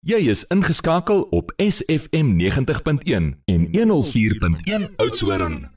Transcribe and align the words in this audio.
Jy 0.00 0.16
is 0.32 0.46
ingeskakel 0.48 1.26
op 1.28 1.50
SFM 1.60 2.30
90.1 2.40 3.42
en 3.44 3.66
104.1 3.68 4.94
Oudtshoorn. 4.96 5.68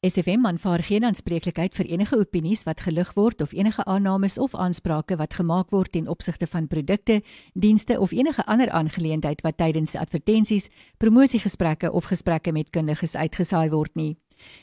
SFM 0.00 0.46
aanvaar 0.46 0.82
geen 0.82 1.04
aanspreeklikheid 1.04 1.74
vir 1.74 1.88
enige 1.90 2.18
opinies 2.18 2.62
wat 2.62 2.84
gelig 2.86 3.10
word 3.18 3.42
of 3.42 3.52
enige 3.52 3.84
aannames 3.84 4.38
of 4.38 4.54
aansprake 4.54 5.16
wat 5.18 5.34
gemaak 5.34 5.74
word 5.74 5.90
ten 5.92 6.06
opsigte 6.08 6.46
van 6.46 6.68
produkte, 6.70 7.22
dienste 7.54 7.98
of 8.00 8.12
enige 8.12 8.46
ander 8.46 8.70
aangeleentheid 8.70 9.42
wat 9.42 9.56
tydens 9.56 9.96
advertensies, 9.96 10.68
promosiegesprekke 10.96 11.92
of 11.92 12.04
gesprekke 12.04 12.52
met 12.52 12.70
kundiges 12.70 13.16
uitgesaai 13.16 13.70
word 13.70 13.94
nie. 13.94 14.14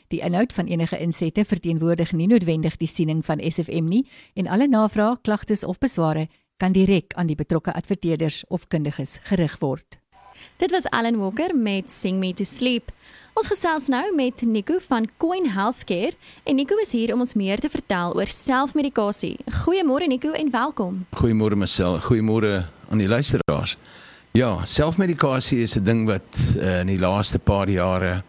Die 0.08 0.22
inhoud 0.24 0.54
van 0.54 0.72
enige 0.72 0.98
insette 0.98 1.46
verteenwoordig 1.46 2.12
nie 2.12 2.28
noodwendig 2.32 2.78
die 2.78 2.88
siening 2.88 3.26
van 3.26 3.44
SFM 3.44 3.92
nie 3.92 4.08
en 4.34 4.48
alle 4.48 4.68
navrae, 4.72 5.18
klagtes 5.22 5.64
of 5.64 5.84
besware 5.84 6.30
kan 6.62 6.76
direk 6.78 7.16
aan 7.18 7.26
die 7.26 7.36
betrokke 7.36 7.74
adverteerders 7.74 8.44
of 8.54 8.68
kundiges 8.70 9.18
gerig 9.30 9.58
word. 9.60 9.98
Dit 10.62 10.72
was 10.72 10.86
Alan 10.94 11.18
Walker 11.18 11.56
met 11.58 11.90
Sing 11.92 12.20
Me 12.22 12.34
to 12.34 12.46
Sleep. 12.46 12.92
Ons 13.34 13.48
gesels 13.50 13.88
nou 13.90 14.04
met 14.16 14.42
Nico 14.46 14.78
van 14.86 15.08
Coin 15.18 15.48
Healthcare 15.50 16.14
en 16.44 16.56
Nico 16.56 16.78
is 16.84 16.92
hier 16.94 17.14
om 17.14 17.24
ons 17.26 17.34
meer 17.34 17.62
te 17.62 17.70
vertel 17.70 18.14
oor 18.18 18.30
selfmedikasie. 18.30 19.38
Goeiemôre 19.64 20.10
Nico 20.12 20.36
en 20.38 20.52
welkom. 20.54 21.06
Goeiemôre 21.18 21.58
myself. 21.58 22.06
Goeiemôre 22.10 22.68
aan 22.90 23.02
die 23.02 23.10
luisteraars. 23.10 23.78
Ja, 24.38 24.66
selfmedikasie 24.66 25.62
is 25.66 25.76
'n 25.76 25.84
ding 25.84 26.06
wat 26.06 26.56
uh, 26.58 26.80
in 26.80 26.88
die 26.88 27.00
laaste 27.00 27.40
paar 27.40 27.70
jare 27.70 28.24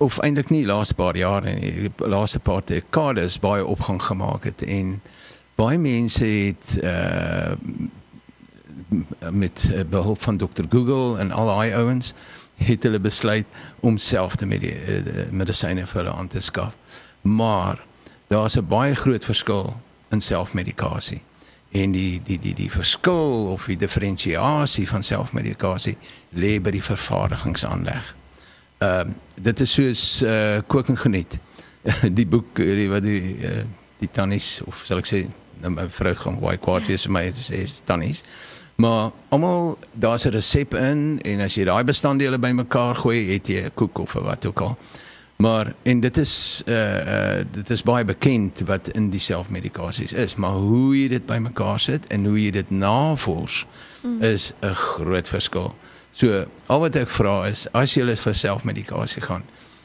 of 0.00 0.18
eintlik 0.18 0.50
nie 0.50 0.64
laaste 0.66 0.94
paar 0.94 1.16
jare 1.16 1.54
nie, 1.54 1.72
die 1.86 2.08
laaste 2.08 2.40
paar 2.40 2.62
dekades 2.64 3.38
baie 3.38 3.64
opgang 3.66 4.00
gemaak 4.02 4.44
het 4.44 4.62
en 4.62 5.00
baie 5.60 5.78
mense 5.78 6.24
het 6.24 6.76
uh 6.82 7.52
met 9.30 9.70
uh, 9.70 9.80
behulp 9.86 10.22
van 10.22 10.36
Dr 10.36 10.64
Google 10.68 11.18
en 11.18 11.30
al 11.30 11.46
daai 11.46 11.72
ouens 11.78 12.12
het 12.54 12.82
hulle 12.82 13.00
besluit 13.00 13.46
om 13.80 13.98
self 13.98 14.34
te 14.36 14.46
med 14.46 14.64
uh, 14.66 14.70
medisyne 15.30 15.84
vir 15.86 16.00
hulle 16.00 16.14
aan 16.16 16.28
te 16.28 16.40
skaf. 16.40 16.74
Maar 17.22 17.78
daar's 18.28 18.56
'n 18.56 18.66
baie 18.66 18.94
groot 18.94 19.24
verskil 19.24 19.76
in 20.10 20.20
selfmedikasie. 20.20 21.20
En 21.70 21.92
die 21.92 22.20
die 22.24 22.38
die 22.38 22.54
die 22.54 22.70
verskil 22.70 23.50
of 23.52 23.66
die 23.66 23.76
diferensiasie 23.76 24.88
van 24.88 25.02
selfmedikasie 25.02 25.96
lê 26.28 26.60
by 26.60 26.70
die 26.70 26.82
vervaardigingsaanleg. 26.82 28.16
Ehm 28.78 29.08
uh, 29.08 29.14
dit 29.34 29.60
is 29.60 29.72
soos 29.72 30.22
uh 30.22 30.58
kook 30.66 30.88
en 30.88 30.98
geniet. 30.98 31.38
die 32.18 32.26
boek 32.26 32.56
die 32.56 32.90
wat 32.90 33.02
die 33.02 33.36
uh, 33.38 33.62
die 33.98 34.10
tannies 34.10 34.60
of 34.66 34.82
sal 34.84 34.98
ek 34.98 35.06
sê 35.06 35.26
nou 35.60 35.70
my 35.70 35.88
vrou 35.88 36.14
gaan 36.14 36.40
baie 36.40 36.58
kwaad 36.58 36.86
wees 36.86 37.06
vir 37.06 37.12
my 37.12 37.26
as 37.28 37.50
sê 37.50 37.64
tannies. 37.84 38.24
Maar 38.80 39.10
almal 39.28 39.78
daar's 39.92 40.24
'n 40.24 40.32
resep 40.32 40.74
in 40.74 41.20
en 41.20 41.40
as 41.40 41.54
jy 41.54 41.64
daai 41.64 41.84
bestanddele 41.84 42.38
bymekaar 42.38 42.94
gooi, 42.94 43.32
het 43.32 43.46
jy 43.48 43.64
'n 43.64 43.74
koek 43.74 43.98
of 43.98 44.12
wat 44.12 44.46
ook 44.46 44.60
al. 44.60 44.78
Maar 45.36 45.74
en 45.82 46.00
dit 46.00 46.16
is 46.16 46.62
uh 46.66 46.74
uh 46.98 47.44
dit 47.50 47.70
is 47.70 47.82
baie 47.82 48.04
bekend 48.04 48.60
wat 48.66 48.88
in 48.88 49.10
die 49.10 49.20
selfmedikasies 49.20 50.12
is, 50.12 50.34
maar 50.34 50.52
hoe 50.52 50.96
jy 51.00 51.08
dit 51.08 51.26
bymekaar 51.26 51.80
sit 51.80 52.06
en 52.06 52.24
hoe 52.24 52.42
jy 52.42 52.50
dit 52.50 52.70
navors 52.70 53.66
mm. 54.02 54.22
is 54.22 54.52
'n 54.60 54.74
groot 54.74 55.28
verskil. 55.28 55.74
So 56.10 56.44
al 56.66 56.80
wat 56.80 56.96
ek 56.96 57.08
vra 57.08 57.46
is 57.48 57.66
as 57.72 57.94
jy 57.94 58.16
vir 58.16 58.34
selfmedikasie 58.34 59.22
gaan, 59.22 59.42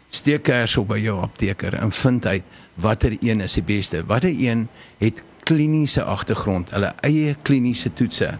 steek 0.10 0.44
kers 0.44 0.78
op 0.78 0.88
by 0.88 1.00
jou 1.00 1.22
apteker 1.22 1.74
en 1.74 1.92
vind 1.92 2.26
uit 2.26 2.44
watter 2.76 3.18
een 3.22 3.42
is 3.42 3.54
die 3.54 3.64
beste. 3.64 4.06
Watter 4.06 4.30
een 4.30 4.68
het 4.98 5.24
kliniese 5.46 6.04
agtergrond, 6.04 6.72
hulle 6.76 6.94
eie 7.06 7.36
kliniese 7.46 7.94
toetse 7.94 8.34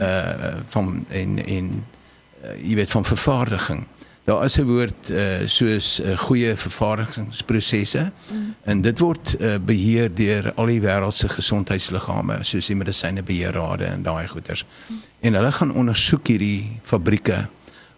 uh 0.00 0.54
van 0.72 1.04
en 1.08 1.36
en 1.44 1.68
uh, 1.76 2.56
jy 2.62 2.74
weet 2.80 2.90
van 2.90 3.04
vervaardiging. 3.04 3.84
Daar 4.26 4.44
is 4.44 4.56
'n 4.58 4.66
woord 4.66 5.10
uh 5.10 5.46
soos 5.46 6.00
uh, 6.00 6.16
goeie 6.18 6.56
vervaardigingsprosesse 6.56 8.10
mm. 8.10 8.54
en 8.64 8.80
dit 8.80 8.98
word 8.98 9.36
uh, 9.40 9.54
beheer 9.58 10.14
deur 10.14 10.52
al 10.54 10.66
die 10.66 10.80
wêreld 10.80 11.14
se 11.14 11.28
gesondheidsliggame 11.28 12.38
soos 12.42 12.66
die 12.66 12.76
medisynebeheerrade 12.76 13.84
en 13.84 14.02
daai 14.02 14.26
goeters. 14.26 14.64
Mm. 14.64 15.02
En 15.20 15.34
hulle 15.34 15.52
gaan 15.52 15.74
ondersoek 15.74 16.26
hierdie 16.26 16.80
fabrieke 16.82 17.46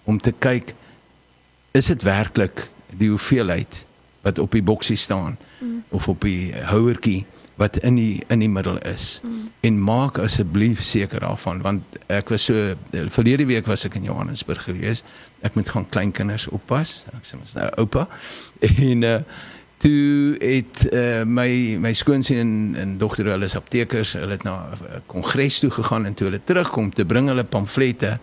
om 0.04 0.20
te 0.20 0.34
kyk 0.38 0.74
is 1.70 1.86
dit 1.86 2.02
werklik 2.02 2.68
die 2.90 3.08
hoeveelheid 3.08 3.86
wat 4.20 4.38
op 4.38 4.52
die 4.52 4.62
boksie 4.62 4.96
staan 4.96 5.38
mm. 5.60 5.82
of 5.88 6.08
op 6.08 6.20
die 6.20 6.52
houertjie 6.62 7.26
wat 7.58 7.76
in 7.82 7.98
die 7.98 8.22
in 8.28 8.38
die 8.38 8.48
middel 8.48 8.78
is. 8.86 9.20
Mm. 9.22 9.48
en 9.60 9.78
maak 9.82 10.18
asseblief 10.22 10.82
seker 10.82 11.20
daarvan 11.20 11.62
want 11.62 11.98
ek 12.06 12.30
was 12.30 12.44
so 12.46 12.74
verlede 13.10 13.46
week 13.46 13.66
was 13.66 13.84
ek 13.88 13.98
in 13.98 14.06
Johannesburg 14.06 14.62
gewees. 14.68 15.02
Ek 15.42 15.54
moet 15.58 15.68
gaan 15.68 15.86
kleinkinders 15.90 16.46
oppas. 16.54 17.04
Ek 17.16 17.26
sê 17.26 17.38
mos 17.38 17.56
nou 17.58 17.68
oupa. 17.82 18.06
En 18.88 19.02
uh, 19.06 19.16
toe 19.82 20.36
het 20.42 20.84
uh, 20.90 21.22
my 21.26 21.78
my 21.82 21.92
skoonseun 21.94 22.38
en, 22.42 22.76
en 22.82 22.94
dogter 22.98 23.30
hulle 23.30 23.46
is 23.46 23.56
aptekers 23.58 24.14
hulle 24.18 24.34
het 24.34 24.46
na 24.46 24.70
'n 24.74 25.02
kongres 25.06 25.58
toe 25.62 25.70
gegaan 25.70 26.06
en 26.06 26.14
toe 26.14 26.26
hulle 26.30 26.42
terugkom 26.44 26.90
te 26.94 27.06
bring 27.06 27.28
hulle 27.30 27.44
pamflette 27.44 28.18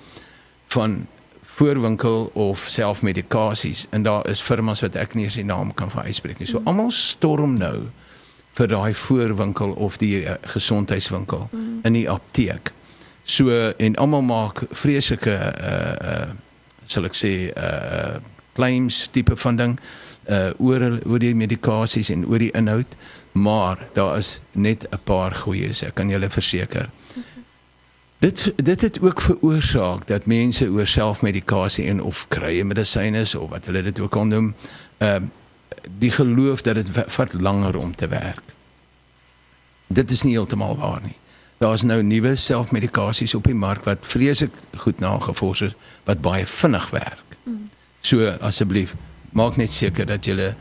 van 0.76 1.06
voorwinkel 1.56 2.32
of 2.34 2.66
selfmedikasies 2.68 3.86
en 3.90 4.04
daar 4.04 4.28
is 4.28 4.42
firmas 4.42 4.82
wat 4.84 4.96
ek 4.96 5.16
nie 5.16 5.24
eens 5.24 5.40
die 5.40 5.48
naam 5.48 5.74
kan 5.74 5.92
van 5.92 6.04
uitspreek 6.04 6.40
nie. 6.40 6.48
So 6.48 6.60
mm. 6.60 6.68
almal 6.68 6.92
storm 6.92 7.58
nou 7.58 7.88
vir 8.56 8.68
daai 8.72 8.94
voorwinkel 8.96 9.76
of 9.76 9.98
die 9.98 10.24
uh, 10.24 10.38
gesondheidswinkel 10.56 11.48
mm. 11.52 11.80
in 11.84 11.94
die 11.94 12.10
apteek. 12.10 12.72
So 13.26 13.50
en 13.78 13.96
almal 13.96 14.22
maak 14.22 14.64
vreeslike 14.72 15.34
uh 15.34 15.94
uh 16.14 16.34
sal 16.86 17.08
ek 17.10 17.16
sê 17.18 17.32
uh 17.58 18.22
claims 18.54 19.08
tipe 19.12 19.36
van 19.42 19.56
ding 19.58 19.80
uh 20.30 20.52
oor 20.62 20.84
oor 21.06 21.20
die 21.20 21.34
medikasies 21.36 22.12
en 22.14 22.26
oor 22.30 22.40
die 22.40 22.52
inhoud, 22.54 22.94
maar 23.34 23.82
daar 23.94 24.18
is 24.18 24.40
net 24.52 24.86
'n 24.92 25.02
paar 25.04 25.34
goeies, 25.34 25.84
ek 25.84 25.96
kan 25.96 26.10
julle 26.10 26.30
verseker. 26.30 26.90
Dit 28.20 28.54
dit 28.56 28.82
het 28.82 29.02
ook 29.02 29.22
veroorsaak 29.22 30.08
dat 30.08 30.26
mense 30.26 30.70
oor 30.70 30.88
selfmedikasie 30.88 31.88
en 31.88 32.02
of 32.02 32.28
krye 32.28 32.64
medisyne 32.64 33.22
of 33.22 33.50
wat 33.50 33.66
hulle 33.66 33.82
dit 33.82 34.00
ook 34.00 34.16
al 34.16 34.26
noem, 34.26 34.56
uh 35.02 35.20
die 36.00 36.12
geloof 36.12 36.62
dat 36.62 36.76
dit 36.76 36.90
vat 37.08 37.34
langer 37.34 37.78
om 37.78 37.96
te 37.96 38.08
werk. 38.08 38.54
Dit 39.88 40.12
is 40.12 40.24
nie 40.24 40.34
heeltemal 40.34 40.78
waar 40.78 41.02
nie. 41.04 41.16
Daar's 41.58 41.84
nou 41.84 42.02
nuwe 42.04 42.36
selfmedikasies 42.36 43.36
op 43.36 43.44
die 43.44 43.56
mark 43.56 43.84
wat 43.84 43.98
vreeslik 44.02 44.52
goed 44.76 45.00
nagevors 45.00 45.62
is 45.62 45.76
wat 46.04 46.22
baie 46.22 46.46
vinnig 46.46 46.90
werk. 46.90 47.38
Mm. 47.44 47.70
So 48.02 48.28
asseblief, 48.42 48.96
maak 49.32 49.56
net 49.56 49.72
seker 49.72 50.06
dat 50.06 50.26
jy 50.26 50.54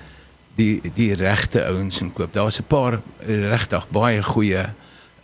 die 0.54 0.81
die 0.94 1.14
regte 1.19 1.64
ouens 1.66 2.00
inkoop. 2.00 2.32
Daar's 2.32 2.60
'n 2.60 2.66
paar 2.69 3.00
regtig 3.26 3.88
baie 3.91 4.22
goeie 4.22 4.70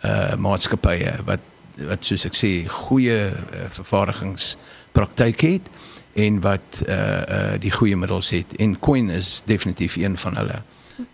uh 0.03 0.35
maatskappye 0.35 1.23
wat 1.25 1.39
wat 1.77 2.03
soos 2.03 2.25
ek 2.25 2.35
sê 2.35 2.67
goeie 2.67 3.31
uh, 3.31 3.69
vervaardigingspraktyk 3.69 5.41
het 5.41 5.69
en 6.13 6.39
wat 6.43 6.83
uh 6.87 6.95
uh 6.95 7.55
die 7.59 7.71
goeie 7.71 7.97
middels 7.97 8.29
het 8.29 8.55
en 8.59 8.79
Coin 8.79 9.09
is 9.09 9.41
definitief 9.45 9.95
een 9.95 10.17
van 10.17 10.37
hulle. 10.37 10.61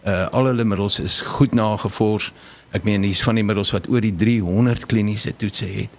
Uh 0.05 0.27
al 0.31 0.45
hulle 0.45 0.63
middels 0.63 0.99
is 0.99 1.21
goed 1.21 1.53
nagevors. 1.53 2.31
Ek 2.71 2.83
meen 2.83 3.03
hier's 3.03 3.23
van 3.23 3.35
die 3.35 3.45
middels 3.45 3.71
wat 3.71 3.87
oor 3.89 4.01
die 4.01 4.15
300 4.15 4.85
kliniese 4.85 5.35
toetse 5.35 5.65
het 5.65 5.89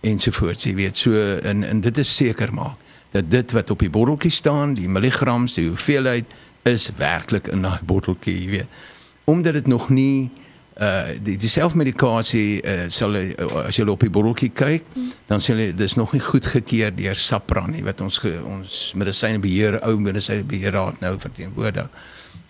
ensovoorts, 0.00 0.64
jy 0.64 0.74
weet. 0.74 0.96
So 0.96 1.38
en 1.42 1.64
en 1.64 1.80
dit 1.80 1.98
is 1.98 2.14
seker 2.16 2.54
maak 2.54 2.76
dat 3.10 3.30
dit 3.30 3.52
wat 3.56 3.70
op 3.70 3.80
die 3.80 3.90
botteltjie 3.90 4.30
staan, 4.30 4.74
die 4.76 4.88
milligrams, 4.88 5.54
die 5.56 5.68
hoeveelheid 5.68 6.34
is 6.68 6.90
werklik 6.96 7.46
in 7.48 7.64
daai 7.64 7.80
botteltjie, 7.88 8.34
jy 8.42 8.50
weet. 8.50 8.82
Omdat 9.24 9.52
dit 9.52 9.66
nog 9.66 9.88
nie 9.88 10.30
uh 10.78 11.14
die, 11.18 11.34
die 11.40 11.50
selfmedikasie 11.50 12.60
uh, 12.62 12.86
sal 12.92 13.16
uh, 13.18 13.32
as 13.64 13.78
jy 13.78 13.86
op 13.90 14.04
die 14.04 14.12
botteltjie 14.14 14.52
kyk 14.54 14.84
hmm. 14.94 15.10
dan 15.26 15.42
sê 15.42 15.56
hulle 15.56 15.72
dis 15.74 15.96
nog 15.98 16.12
nie 16.14 16.22
goedgekeur 16.22 16.94
deur 16.94 17.18
SAPRA 17.18 17.66
nie 17.66 17.82
wat 17.86 18.00
ons 18.04 18.20
ge, 18.22 18.36
ons 18.46 18.78
medisynebeheer 18.94 19.80
ou 19.82 19.96
medisynebeheer 19.98 20.76
raad 20.78 21.02
nou 21.02 21.16
verteenwoordig. 21.18 21.90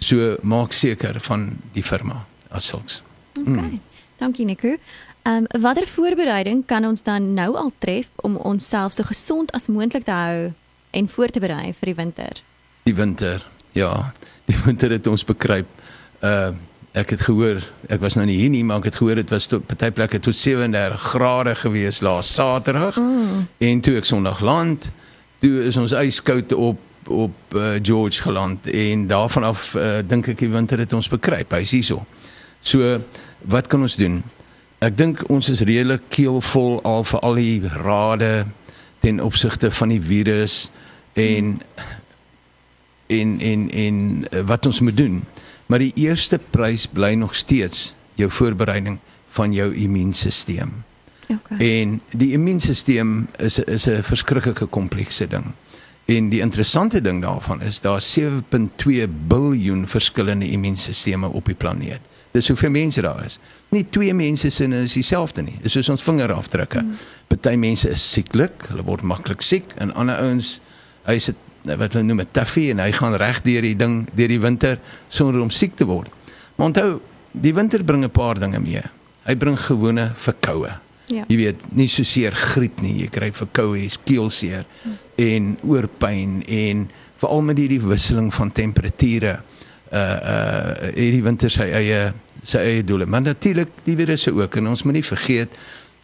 So 0.05 0.37
maak 0.43 0.77
seker 0.77 1.17
van 1.25 1.51
die 1.73 1.83
firma 1.83 2.27
as 2.51 2.69
sulks. 2.69 3.01
Okay. 3.39 3.53
Hmm. 3.55 3.81
Dankie 4.19 4.45
Nico. 4.45 4.77
Ehm 5.29 5.47
um, 5.49 5.63
watter 5.63 5.87
voorbereiding 5.87 6.67
kan 6.67 6.85
ons 6.85 7.03
dan 7.03 7.35
nou 7.35 7.55
al 7.57 7.73
tref 7.79 8.09
om 8.17 8.37
onsself 8.37 8.93
so 8.93 9.03
gesond 9.05 9.53
as 9.53 9.67
moontlik 9.67 10.05
te 10.05 10.11
hou 10.11 10.53
en 10.91 11.09
voor 11.09 11.29
te 11.29 11.41
berei 11.41 11.75
vir 11.81 11.93
die 11.93 11.95
winter? 11.95 12.43
Die 12.83 12.95
winter. 12.95 13.47
Ja, 13.73 14.13
die 14.45 14.57
winter 14.65 14.91
het 14.91 15.07
ons 15.07 15.25
bekruip. 15.25 15.69
Ehm 16.21 16.53
uh, 16.53 16.67
ek 16.93 17.11
het 17.11 17.23
gehoor, 17.27 17.61
ek 17.89 18.01
was 18.01 18.17
nou 18.17 18.27
nie 18.27 18.39
hier 18.41 18.51
nie, 18.51 18.65
maar 18.65 18.81
ek 18.81 18.91
het 18.91 18.99
gehoor 19.01 19.21
dit 19.21 19.31
was 19.31 19.47
tot 19.51 19.67
party 19.69 19.91
plekke 19.95 20.21
tot 20.25 20.37
37 20.37 21.03
grade 21.13 21.55
gewees 21.55 22.01
laas 22.01 22.31
Saterdag. 22.35 22.97
Mm. 22.97 23.47
En 23.59 23.81
toe 23.81 23.97
ek 24.01 24.09
Sondag 24.09 24.41
land, 24.41 24.91
toe 25.43 25.65
is 25.69 25.77
ons 25.77 25.93
yskoud 25.93 26.53
op 26.57 26.85
op 27.09 27.55
uh, 27.57 27.79
George 27.83 28.23
geland 28.23 28.67
en 28.69 29.07
daarvan 29.07 29.45
af 29.49 29.75
uh, 29.75 29.99
dink 30.05 30.27
ek 30.29 30.43
die 30.43 30.51
winter 30.53 30.79
het 30.79 30.93
ons 30.93 31.09
bekruip. 31.09 31.55
Hy's 31.57 31.73
hierso. 31.73 32.03
So 32.61 32.99
wat 33.49 33.71
kan 33.73 33.81
ons 33.81 33.97
doen? 33.97 34.21
Ek 34.85 34.97
dink 34.99 35.25
ons 35.33 35.49
is 35.49 35.65
redelik 35.65 36.05
keelvol 36.13 36.79
al 36.87 37.07
vir 37.09 37.23
al 37.27 37.41
die 37.41 37.71
rade 37.83 38.33
ten 39.03 39.23
opsigte 39.25 39.71
van 39.75 39.95
die 39.95 40.03
virus 40.03 40.69
en 41.19 41.57
en 43.09 43.41
en 43.41 43.71
en 43.71 43.99
eh, 44.31 44.45
wat 44.47 44.67
ons 44.67 44.81
moet 44.81 44.97
doen. 44.97 45.23
Maar 45.69 45.79
die 45.85 45.93
eerste 45.95 46.39
prys 46.51 46.87
bly 46.89 47.13
nog 47.15 47.35
steeds 47.37 47.95
jou 48.17 48.31
voorbereiding 48.31 48.99
van 49.37 49.53
jou 49.53 49.75
immuunstelsel. 49.75 50.73
Okay. 51.29 51.59
En 51.59 52.01
die 52.17 52.33
immuunstelsel 52.33 53.29
is 53.37 53.59
is 53.59 53.87
'n 53.87 54.03
verskriklike 54.03 54.67
komplekse 54.67 55.27
ding. 55.27 55.45
En 56.05 56.29
die 56.29 56.41
interessante 56.41 57.01
ding 57.01 57.23
daarvan 57.23 57.63
is 57.63 57.81
daar 57.81 58.01
7.2 58.01 59.09
biljoen 59.27 59.89
verskillende 59.89 60.49
immuunstelsels 60.49 61.33
op 61.33 61.45
die 61.45 61.55
planeet. 61.55 62.01
Dis 62.31 62.49
hoeveel 62.49 62.71
mense 62.71 63.01
daar 63.01 63.25
is. 63.25 63.39
Nie 63.69 63.87
twee 63.91 64.15
mense 64.15 64.51
se 64.51 64.67
is 64.69 64.93
dieselfde 64.93 65.43
nie. 65.43 65.59
Dis 65.63 65.73
soos 65.73 65.89
ons 65.89 66.03
vingerafdrukke. 66.03 66.81
Mm. 66.81 66.97
Party 67.27 67.57
mense 67.57 67.89
is 67.91 68.13
sieklik, 68.13 68.67
hulle 68.69 68.83
word 68.83 69.03
maklik 69.03 69.43
siek 69.43 69.73
en 69.77 69.95
ander 69.95 70.17
ouens 70.17 70.61
hy 71.09 71.19
sit 71.19 71.37
wat 71.77 71.93
hulle 71.93 72.05
noem 72.05 72.21
'n 72.21 72.33
taffie 72.33 72.71
en 72.71 72.79
hy 72.79 72.93
gaan 72.93 73.15
reg 73.15 73.43
deur 73.43 73.63
die 73.63 73.77
ding 73.77 74.09
deur 74.15 74.29
die 74.29 74.41
winter 74.41 74.79
sonder 75.09 75.41
om 75.41 75.51
siek 75.51 75.77
te 75.77 75.85
word. 75.85 76.11
Maar 76.57 76.67
onthou, 76.67 77.01
die 77.33 77.55
winter 77.55 77.85
bring 77.85 78.05
'n 78.05 78.11
paar 78.11 78.39
dinge 78.39 78.61
mee. 78.61 78.83
Hy 79.25 79.37
bring 79.37 79.59
gewone 79.61 80.13
verkoue. 80.15 80.71
Ja. 81.07 81.25
Jy 81.29 81.37
weet, 81.37 81.61
nie 81.73 81.89
so 81.89 82.05
seer 82.05 82.33
griep 82.33 82.81
nie, 82.81 82.99
jy 83.03 83.09
kry 83.09 83.31
verkoue, 83.33 83.79
jy's 83.81 83.99
keelseer 84.05 84.67
en 85.17 85.57
oorpyn 85.65 86.43
en 86.45 86.91
veral 87.17 87.43
met 87.43 87.59
hierdie 87.59 87.81
wisseling 87.81 88.29
van 88.35 88.53
temperature 88.53 89.39
uh 89.89 89.99
uh 89.99 90.91
hierdie 90.93 91.23
winter 91.25 91.51
sy 91.51 91.65
eie 91.73 92.13
sy 92.43 92.59
eie 92.59 92.85
doele. 92.85 93.07
Maar 93.07 93.23
natuurlik 93.23 93.69
die 93.85 93.97
virusse 93.97 94.35
ook 94.37 94.57
en 94.57 94.69
ons 94.69 94.83
moet 94.83 94.99
nie 95.01 95.05
vergeet 95.05 95.49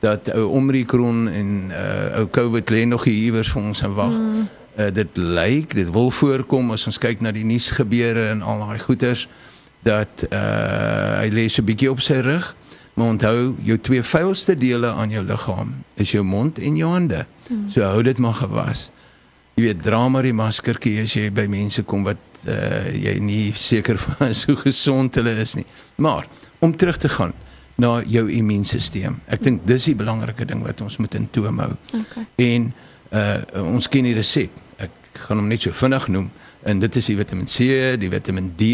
dat 0.00 0.30
ou 0.34 0.48
Omicron 0.56 1.28
en 1.28 1.70
uh 1.70 2.20
ou 2.20 2.26
COVID 2.32 2.70
lê 2.70 2.84
nog 2.88 3.04
hier 3.04 3.28
iewers 3.28 3.52
vir 3.52 3.62
ons 3.62 3.82
en 3.82 3.94
wag. 3.94 4.18
Mm 4.18 4.48
uh, 4.78 4.90
dit 4.92 5.16
lyk 5.16 5.74
dit 5.74 5.90
wil 5.90 6.10
voorkom 6.10 6.74
as 6.74 6.86
ons 6.86 6.98
kyk 6.98 7.22
na 7.24 7.32
die 7.34 7.44
nuus 7.46 7.70
gebeure 7.74 8.28
en 8.32 8.42
al 8.42 8.62
daai 8.66 8.78
goeters 8.78 9.26
dat 9.84 10.24
uh, 10.30 11.20
hy 11.20 11.28
lê 11.32 11.48
so 11.48 11.62
'n 11.62 11.68
bietjie 11.68 11.90
op 11.90 12.00
sy 12.00 12.20
rug. 12.24 12.56
Maar 12.94 13.06
onthou 13.06 13.54
jou 13.62 13.78
twee 13.78 14.02
vuilste 14.02 14.54
dele 14.54 14.86
aan 14.86 15.10
jou 15.10 15.24
liggaam 15.24 15.74
is 15.94 16.10
jou 16.10 16.24
mond 16.24 16.58
en 16.58 16.76
jou 16.76 16.90
hande. 16.90 17.26
Hmm. 17.48 17.70
so 17.70 17.82
hou 17.82 18.02
dit 18.02 18.18
maar 18.18 18.34
gewas. 18.34 18.90
Jy 19.54 19.62
weet 19.62 19.82
dra 19.82 20.08
maar 20.08 20.22
die 20.22 20.32
maskertjie 20.32 21.02
as 21.02 21.14
jy 21.14 21.30
by 21.30 21.46
mense 21.46 21.82
kom 21.82 22.04
wat 22.04 22.16
uh, 22.46 22.88
jy 22.94 23.18
nie 23.20 23.52
seker 23.52 23.98
van 24.04 24.34
so 24.34 24.56
gesond 24.56 25.14
hulle 25.14 25.36
is 25.40 25.54
nie. 25.54 25.66
Maar 25.96 26.26
om 26.58 26.76
terug 26.76 26.96
te 26.96 27.08
gaan 27.08 27.32
na 27.76 28.02
jou 28.06 28.30
immuunstelsel. 28.30 29.18
Ek 29.26 29.42
dink 29.42 29.66
dis 29.66 29.84
die 29.84 29.94
belangrike 29.98 30.46
ding 30.46 30.62
wat 30.62 30.80
ons 30.80 30.96
moet 30.96 31.14
in 31.14 31.28
toom 31.30 31.58
hou. 31.58 31.72
Okay. 31.92 32.26
en 32.36 32.72
uh, 33.10 33.38
ons 33.62 33.88
ken 33.88 34.06
die 34.06 34.14
resep 34.14 34.63
gaan 35.26 35.38
hom 35.38 35.48
net 35.48 35.64
so 35.64 35.72
vinnig 35.72 36.08
noem 36.08 36.30
en 36.64 36.80
dit 36.80 36.96
is 36.96 37.06
die 37.06 37.16
Vitamiin 37.16 37.48
C, 37.50 37.96
die 38.00 38.10
Vitamiin 38.10 38.52
D. 38.56 38.64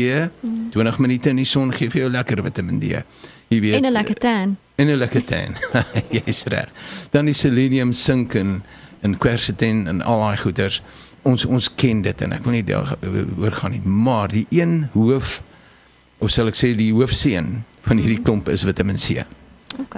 Mm. 0.40 0.70
20 0.72 0.98
minute 0.98 1.30
in 1.30 1.40
die 1.42 1.48
son 1.48 1.72
gee 1.74 1.90
vir 1.90 2.04
jou 2.04 2.10
lekker 2.10 2.42
Vitamiin 2.46 2.78
D. 2.80 3.02
Jy 3.50 3.60
weet. 3.60 3.74
En 3.80 3.86
'n 3.86 3.92
lekker 3.92 4.14
tan. 4.14 4.56
En 4.76 4.86
'n 4.86 4.96
lekker 4.96 5.24
tan. 5.24 5.56
Jy's 6.16 6.44
reg. 6.44 6.68
Dan 7.10 7.24
die 7.24 7.34
selenium, 7.34 7.92
sink 7.92 8.34
en 8.34 8.62
en 9.00 9.18
quercetin 9.18 9.86
en 9.88 10.02
al 10.02 10.20
daai 10.20 10.36
goeters. 10.36 10.82
Ons 11.22 11.44
ons 11.44 11.74
ken 11.74 12.02
dit 12.02 12.20
en 12.20 12.32
ek 12.32 12.44
wil 12.44 12.52
nie 12.52 12.64
daaroor 12.64 13.52
gaan 13.52 13.72
nie, 13.72 13.80
maar 13.84 14.28
die 14.28 14.46
een 14.50 14.88
hoof 14.92 15.42
of 16.20 16.30
sal 16.30 16.48
ek 16.48 16.58
sê 16.58 16.74
die 16.76 16.92
hoofseën 16.92 17.64
van 17.88 17.96
hierdie 17.96 18.20
mhm. 18.20 18.24
klomp 18.24 18.48
is 18.48 18.64
Vitamiin 18.64 19.00
C. 19.00 19.24
OK. 19.80 19.96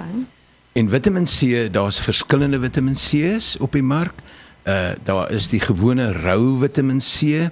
En 0.73 0.89
Vitamiin 0.89 1.27
C, 1.29 1.67
daar's 1.71 1.99
verskillende 1.99 2.59
Vitamiin 2.59 2.95
C's 2.95 3.57
op 3.59 3.75
die 3.75 3.83
mark 3.83 4.23
uh 4.63 4.91
daar 5.03 5.31
is 5.31 5.49
die 5.51 5.59
gewone 5.59 6.11
rou 6.23 6.59
Vitamiin 6.59 6.99
C. 6.99 7.21
Uh 7.21 7.49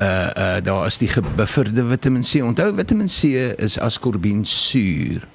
uh 0.00 0.56
daar 0.62 0.86
is 0.86 0.98
die 0.98 1.08
gebufferde 1.08 1.86
Vitamiin 1.88 2.22
C. 2.22 2.42
Onthou 2.42 2.74
Vitamiin 2.76 3.08
C 3.08 3.22
is 3.56 3.78
ascorbinsuur. 3.78 5.26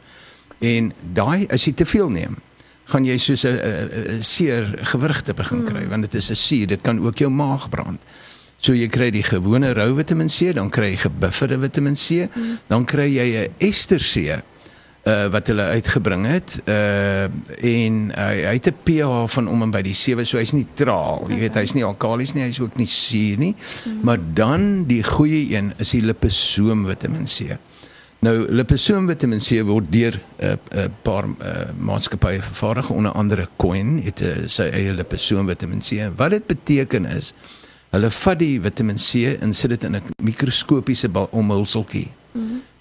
En 0.60 0.94
daai 1.13 1.48
as 1.48 1.66
jy 1.66 1.74
te 1.74 1.86
veel 1.86 2.10
neem, 2.10 2.38
gaan 2.86 3.06
jy 3.06 3.18
soos 3.18 3.45
'n 3.45 4.22
seer 4.22 4.80
gewrigte 4.92 5.33
begin 5.33 5.66
kry 5.66 5.83
mm. 5.83 5.89
want 5.89 6.01
dit 6.01 6.13
is 6.13 6.30
'n 6.31 6.36
suur, 6.36 6.68
dit 6.68 6.81
kan 6.81 7.00
ook 7.00 7.18
jou 7.18 7.30
maag 7.30 7.69
brand. 7.69 8.00
So 8.57 8.74
jy 8.74 8.88
kry 8.88 9.12
die 9.12 9.24
gewone 9.24 9.74
rou 9.74 9.95
Vitamiin 9.95 10.30
C, 10.30 10.54
dan 10.54 10.69
kry 10.69 10.94
jy 10.94 10.98
gebufferde 10.98 11.60
Vitamiin 11.60 11.95
C, 11.95 12.30
mm. 12.30 12.57
dan 12.68 12.86
kry 12.86 13.10
jy 13.10 13.48
'n 13.48 13.54
ester 13.57 14.00
C 14.00 14.42
uh 15.05 15.27
wat 15.29 15.47
hulle 15.47 15.61
uitgebring 15.77 16.25
het. 16.25 16.57
Uh 16.65 17.23
en 17.61 18.09
uh, 18.09 18.25
hy 18.49 18.55
het 18.57 18.67
'n 18.71 18.77
pH 18.83 19.29
van 19.35 19.47
om 19.47 19.61
en 19.61 19.71
by 19.71 19.81
die 19.85 19.93
7, 19.93 20.25
so 20.25 20.37
hy's 20.37 20.51
neutraal. 20.51 21.27
Jy 21.29 21.37
weet 21.39 21.55
hy's 21.61 21.73
nie 21.73 21.85
alkalies 21.85 22.33
nie, 22.33 22.43
hy's 22.43 22.59
ook 22.59 22.75
nie 22.75 22.89
suur 22.89 23.37
nie. 23.37 23.55
Mm. 23.85 23.99
Maar 24.01 24.19
dan 24.33 24.85
die 24.89 25.03
goeie 25.03 25.55
een 25.55 25.73
is 25.77 25.91
die 25.91 26.01
liposoom 26.01 26.85
Vitamiin 26.89 27.25
C. 27.29 27.57
Nou 28.25 28.47
liposoom 28.49 29.07
Vitamiin 29.07 29.39
C 29.39 29.61
word 29.61 29.91
deur 29.91 30.13
'n 30.13 30.45
uh, 30.45 30.51
'n 30.51 30.79
uh, 30.79 30.85
paar 31.01 31.25
uh, 31.25 31.69
maatskappye 31.77 32.41
vervaardig 32.41 32.89
onder 32.89 33.11
andere 33.11 33.47
Coin 33.57 34.01
het 34.03 34.21
uh, 34.21 34.47
sy 34.47 34.63
eie 34.63 34.93
liposoom 34.93 35.47
Vitamiin 35.47 35.81
C. 35.81 36.09
Wat 36.15 36.29
dit 36.29 36.47
beteken 36.47 37.05
is 37.05 37.33
hulle 37.89 38.11
vat 38.11 38.39
die 38.39 38.61
Vitamiin 38.61 38.97
C 38.97 39.37
en 39.39 39.53
sit 39.53 39.69
dit 39.69 39.83
in 39.83 39.95
'n 39.95 40.01
mikroskopiese 40.23 41.09
omhulseltjie. 41.29 42.07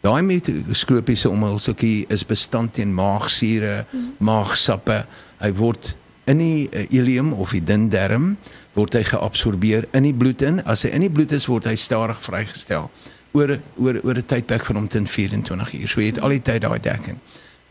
Daai 0.04 0.20
mikroskopiese 0.20 1.30
omhulseltjie 1.32 2.04
is 2.12 2.26
bestand 2.28 2.74
teen 2.76 2.90
maagsure, 2.92 3.86
mm. 3.88 4.08
maagsappe. 4.20 4.98
Hy 5.40 5.50
word 5.56 5.94
in 6.28 6.42
die 6.42 6.66
uh, 6.68 6.84
ileum 6.92 7.32
of 7.40 7.54
die 7.56 7.62
dun 7.64 7.86
darm 7.92 8.34
word 8.74 8.96
hy 8.98 9.04
geabsorbeer 9.08 9.86
in 9.96 10.04
die 10.04 10.12
bloed 10.12 10.44
in. 10.44 10.60
As 10.68 10.84
hy 10.84 10.92
in 10.92 11.06
die 11.06 11.12
bloed 11.12 11.32
is, 11.32 11.48
word 11.48 11.68
hy 11.70 11.76
stadig 11.80 12.20
vrygestel 12.20 12.90
oor 13.34 13.56
oor 13.80 13.96
oor 14.04 14.20
'n 14.20 14.28
tydperk 14.28 14.68
van 14.68 14.82
omtrent 14.84 15.10
24 15.10 15.72
uur. 15.80 15.88
So 15.88 16.00
jy 16.00 16.12
het 16.12 16.20
al 16.20 16.36
die 16.36 16.44
tyd 16.44 16.62
daai 16.62 16.78
dekking. 16.78 17.18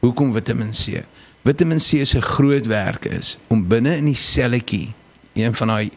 Hoekom 0.01 0.33
Vitamiin 0.33 0.73
C? 0.73 1.05
Vitamiin 1.45 1.79
C 1.79 2.03
se 2.05 2.21
groot 2.21 2.65
werk 2.65 3.05
is 3.05 3.37
om 3.47 3.61
binne 3.67 3.95
in 3.95 4.09
die 4.09 4.17
selletjie, 4.17 4.93
een 5.37 5.53
van 5.53 5.67
daai 5.67 5.91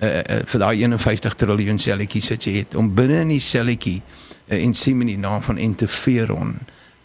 uh, 0.00 0.08
uh, 0.08 0.40
vir 0.46 0.60
daai 0.60 0.82
51 0.84 1.34
triljoen 1.34 1.78
selletjies 1.78 2.30
wat 2.30 2.44
jy 2.44 2.54
het, 2.60 2.74
om 2.74 2.94
binne 2.94 3.20
in 3.20 3.28
die 3.28 3.40
selletjie 3.40 4.00
'n 4.00 4.54
uh, 4.54 4.64
ensiem 4.64 5.00
in 5.00 5.06
die 5.06 5.18
naam 5.18 5.42
van 5.42 5.58
interferon 5.58 6.58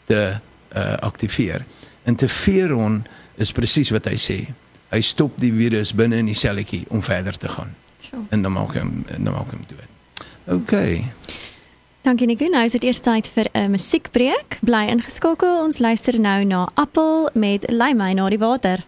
te 0.06 0.38
uh, 0.76 0.94
aktiveer. 1.00 1.66
Interferon 2.06 3.04
is 3.36 3.52
presies 3.52 3.90
wat 3.90 4.06
hy 4.06 4.18
sê. 4.18 4.38
Hy 4.90 5.02
stop 5.02 5.40
die 5.42 5.52
virus 5.54 5.94
binne 5.94 6.18
in 6.18 6.26
die 6.26 6.38
selletjie 6.38 6.86
om 6.90 7.04
verder 7.04 7.38
te 7.38 7.48
gaan. 7.48 7.74
Sure. 8.00 8.22
En 8.30 8.42
dan 8.42 8.52
maak 8.52 8.74
hy 8.74 8.84
dan 9.18 9.34
maak 9.34 9.52
hy 9.52 9.58
dit. 9.68 10.26
OK. 10.46 10.74
Dankie 12.06 12.28
Nico. 12.28 12.46
Nou 12.46 12.62
is 12.66 12.76
dit 12.78 12.84
eers 12.86 13.02
tyd 13.02 13.28
vir 13.28 13.50
'n 13.54 13.72
musiekbreek. 13.72 14.58
Bly 14.62 14.86
ingeskakel. 14.94 15.64
Ons 15.64 15.80
luister 15.80 16.20
nou 16.20 16.44
na 16.44 16.70
Appel 16.74 17.30
met 17.34 17.66
Lei 17.72 17.94
my 17.94 18.14
na 18.14 18.30
die 18.30 18.38
water. 18.38 18.86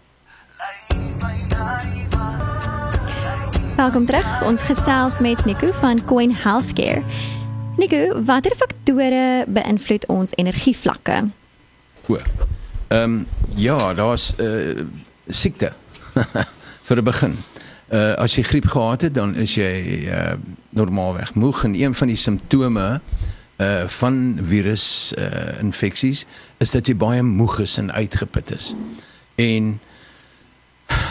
Welkom 3.78 4.06
terug. 4.06 4.42
Ons 4.42 4.62
gesels 4.66 5.20
met 5.22 5.46
Nico 5.46 5.68
van 5.72 6.00
Coin 6.06 6.32
Healthcare. 6.36 7.04
Nico, 7.78 8.24
watter 8.26 8.56
faktore 8.58 9.46
beïnvloed 9.54 10.08
ons 10.10 10.34
energievlakke? 10.36 11.20
O. 12.08 12.18
Ehm 12.18 13.04
um, 13.04 13.28
ja, 13.54 13.94
daar's 13.94 14.34
'n 14.38 14.42
uh, 14.42 14.86
siekte 15.28 15.74
vir 16.88 16.98
'n 16.98 17.04
begin. 17.04 17.38
Uh 17.94 18.14
as 18.18 18.36
jy 18.36 18.44
griep 18.44 18.66
gehad 18.66 19.02
het, 19.02 19.14
dan 19.14 19.36
is 19.36 19.56
jy 19.56 20.10
uh 20.10 20.34
normaalweg 20.70 21.34
moeg 21.34 21.64
en 21.64 21.76
een 21.76 21.94
van 21.94 22.08
die 22.08 22.18
simptome 22.18 23.02
uh 23.58 23.88
van 23.88 24.40
virus 24.42 25.14
uh 25.18 25.62
infeksies 25.62 26.26
is 26.58 26.72
dat 26.72 26.88
jy 26.88 26.96
baie 26.96 27.24
moeg 27.24 27.60
is 27.60 27.78
en 27.78 27.92
uitgeput 27.92 28.52
is. 28.52 28.76
En 29.36 29.80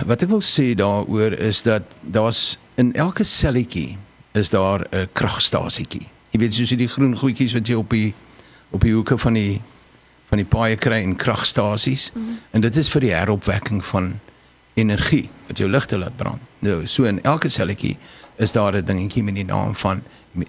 wat 0.06 0.22
ek 0.22 0.28
wil 0.28 0.42
sê 0.44 0.74
daaroor 0.74 1.32
is 1.32 1.62
dat 1.62 1.82
daar's 2.00 2.58
in 2.76 2.92
elke 2.94 3.24
selletjie 3.24 3.96
is 4.32 4.50
daar 4.50 4.86
'n 4.92 5.08
kragstasietjie 5.12 6.06
jy 6.32 6.40
weet 6.40 6.54
soos 6.54 6.70
die 6.76 6.88
groen 6.88 7.16
goedjies 7.16 7.52
wat 7.52 7.68
jy 7.68 7.74
op 7.74 7.90
die 7.90 8.14
op 8.70 8.80
die 8.80 8.92
hoeke 8.92 9.18
van 9.18 9.32
die 9.32 9.60
van 10.28 10.38
die 10.38 10.48
paaie 10.48 10.76
kry 10.76 11.02
in 11.02 11.16
kragstasies 11.16 12.10
mm 12.14 12.22
-hmm. 12.22 12.38
en 12.50 12.60
dit 12.60 12.76
is 12.76 12.88
vir 12.88 13.00
die 13.00 13.14
heropwekking 13.14 13.84
van 13.84 14.20
energie 14.76 15.28
wat 15.46 15.58
jou 15.58 15.68
ligte 15.70 15.98
laat 15.98 16.16
brand. 16.16 16.42
Nou 16.64 16.86
so 16.86 17.04
in 17.08 17.22
elke 17.24 17.48
selletjie 17.48 17.96
is 18.36 18.52
daar 18.52 18.76
'n 18.76 18.84
dingetjie 18.84 19.22
met 19.22 19.34
die 19.34 19.44
naam 19.44 19.74
van 19.74 20.02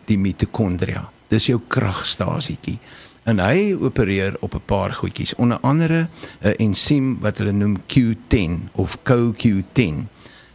die 0.05 0.17
mitokondria. 0.17 1.09
Dis 1.27 1.45
jou 1.45 1.59
kragstasietjie. 1.67 2.79
En 3.27 3.41
hy 3.43 3.75
opereer 3.75 4.37
op 4.39 4.53
'n 4.55 4.61
paar 4.65 4.93
goedjies, 4.93 5.35
onder 5.35 5.59
andere 5.59 6.07
'n 6.41 6.55
ensiem 6.57 7.19
wat 7.19 7.37
hulle 7.37 7.51
noem 7.51 7.77
Q10 7.87 8.69
of 8.71 8.97
CoQ10. 9.03 10.07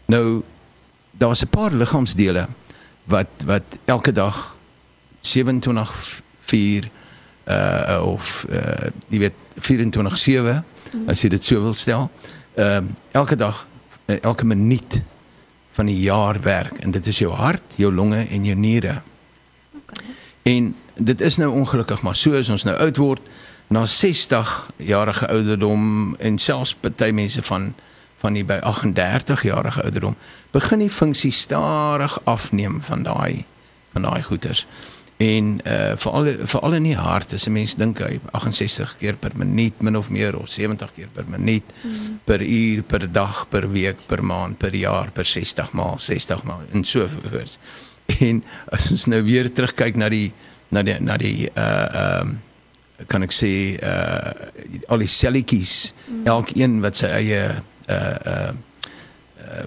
Nou 0.04 0.42
daar's 1.10 1.42
'n 1.42 1.48
paar 1.48 1.72
liggaamsdele 1.72 2.48
wat 3.04 3.28
wat 3.44 3.62
elke 3.84 4.12
dag 4.12 4.56
27 5.20 6.22
4 6.40 6.90
uh 7.46 8.02
of 8.04 8.46
uh 8.50 8.88
jy 9.08 9.18
weet 9.18 9.34
24 9.56 10.18
7 10.18 10.64
as 11.06 11.22
jy 11.22 11.28
dit 11.28 11.44
so 11.44 11.60
wil 11.62 11.74
stel. 11.74 12.10
Ehm 12.54 12.84
uh, 12.84 12.90
elke 13.10 13.36
dag 13.36 13.66
uh, 14.06 14.16
elke 14.22 14.44
minuut 14.44 15.02
van 15.70 15.86
die 15.86 16.00
jaar 16.00 16.40
werk 16.40 16.78
en 16.78 16.90
dit 16.90 17.06
is 17.06 17.18
jou 17.18 17.32
hart, 17.32 17.62
jou 17.76 17.94
longe 17.94 18.26
en 18.28 18.44
jou 18.44 18.56
niere. 18.56 19.00
Okay. 19.76 20.06
En 20.42 20.74
dit 20.94 21.20
is 21.20 21.36
nou 21.36 21.50
ongelukkig 21.50 22.02
maar 22.02 22.14
so 22.14 22.34
as 22.38 22.48
ons 22.48 22.64
nou 22.64 22.76
oud 22.76 22.96
word 22.96 23.32
na 23.72 23.86
60 23.86 24.72
jarige 24.76 25.28
ouderdom 25.28 26.16
en 26.18 26.38
selfs 26.38 26.74
party 26.74 27.10
mense 27.10 27.42
van 27.42 27.72
van 28.22 28.36
die 28.38 28.44
by 28.46 28.60
38 28.62 29.42
jarige 29.42 29.82
ouderdom 29.82 30.16
begin 30.54 30.84
die 30.84 30.90
funksie 30.90 31.32
stadig 31.32 32.18
afneem 32.24 32.82
van 32.82 33.02
daai 33.02 33.44
van 33.92 34.06
daai 34.06 34.22
goeters. 34.22 34.66
En 35.22 35.60
uh 35.68 35.92
veral 35.96 36.28
veral 36.50 36.76
in 36.78 36.86
die 36.88 36.96
hart 36.96 37.32
as 37.32 37.46
'n 37.46 37.52
mens 37.52 37.74
dink 37.74 37.98
hy 37.98 38.20
68 38.30 38.96
keer 38.98 39.16
per 39.16 39.32
minuut 39.34 39.80
min 39.80 39.96
of 39.96 40.10
meer 40.10 40.38
of 40.38 40.48
70 40.48 40.92
keer 40.94 41.08
per 41.12 41.24
minuut 41.26 41.62
mm. 41.82 42.18
per 42.24 42.42
uur 42.42 42.82
per 42.82 43.12
dag 43.12 43.46
per 43.48 43.70
week 43.70 44.06
per 44.06 44.24
maand 44.24 44.58
per 44.58 44.74
jaar 44.74 45.10
per 45.10 45.24
60 45.24 45.72
maal 45.72 45.98
60 45.98 46.42
maal 46.42 46.62
en 46.72 46.84
so 46.84 47.08
voort. 47.08 47.58
En 48.20 48.44
as 48.68 48.90
ons 48.90 49.06
nou 49.06 49.22
weer 49.22 49.52
terugkyk 49.52 49.96
na 49.96 50.08
die 50.08 50.32
na 50.72 50.82
die 50.82 50.98
na 51.00 51.16
die 51.20 51.50
uh 51.52 51.62
ehm 51.62 52.32
um, 52.32 52.40
kan 53.10 53.24
ek 53.26 53.32
sê 53.34 53.52
uh 53.82 54.30
al 54.88 55.02
die 55.02 55.10
selletjies 55.10 55.92
mm. 56.06 56.26
elkeen 56.30 56.78
wat 56.84 57.00
sy 57.00 57.10
eie 57.10 57.42
uh 57.88 57.96
uh 58.32 58.52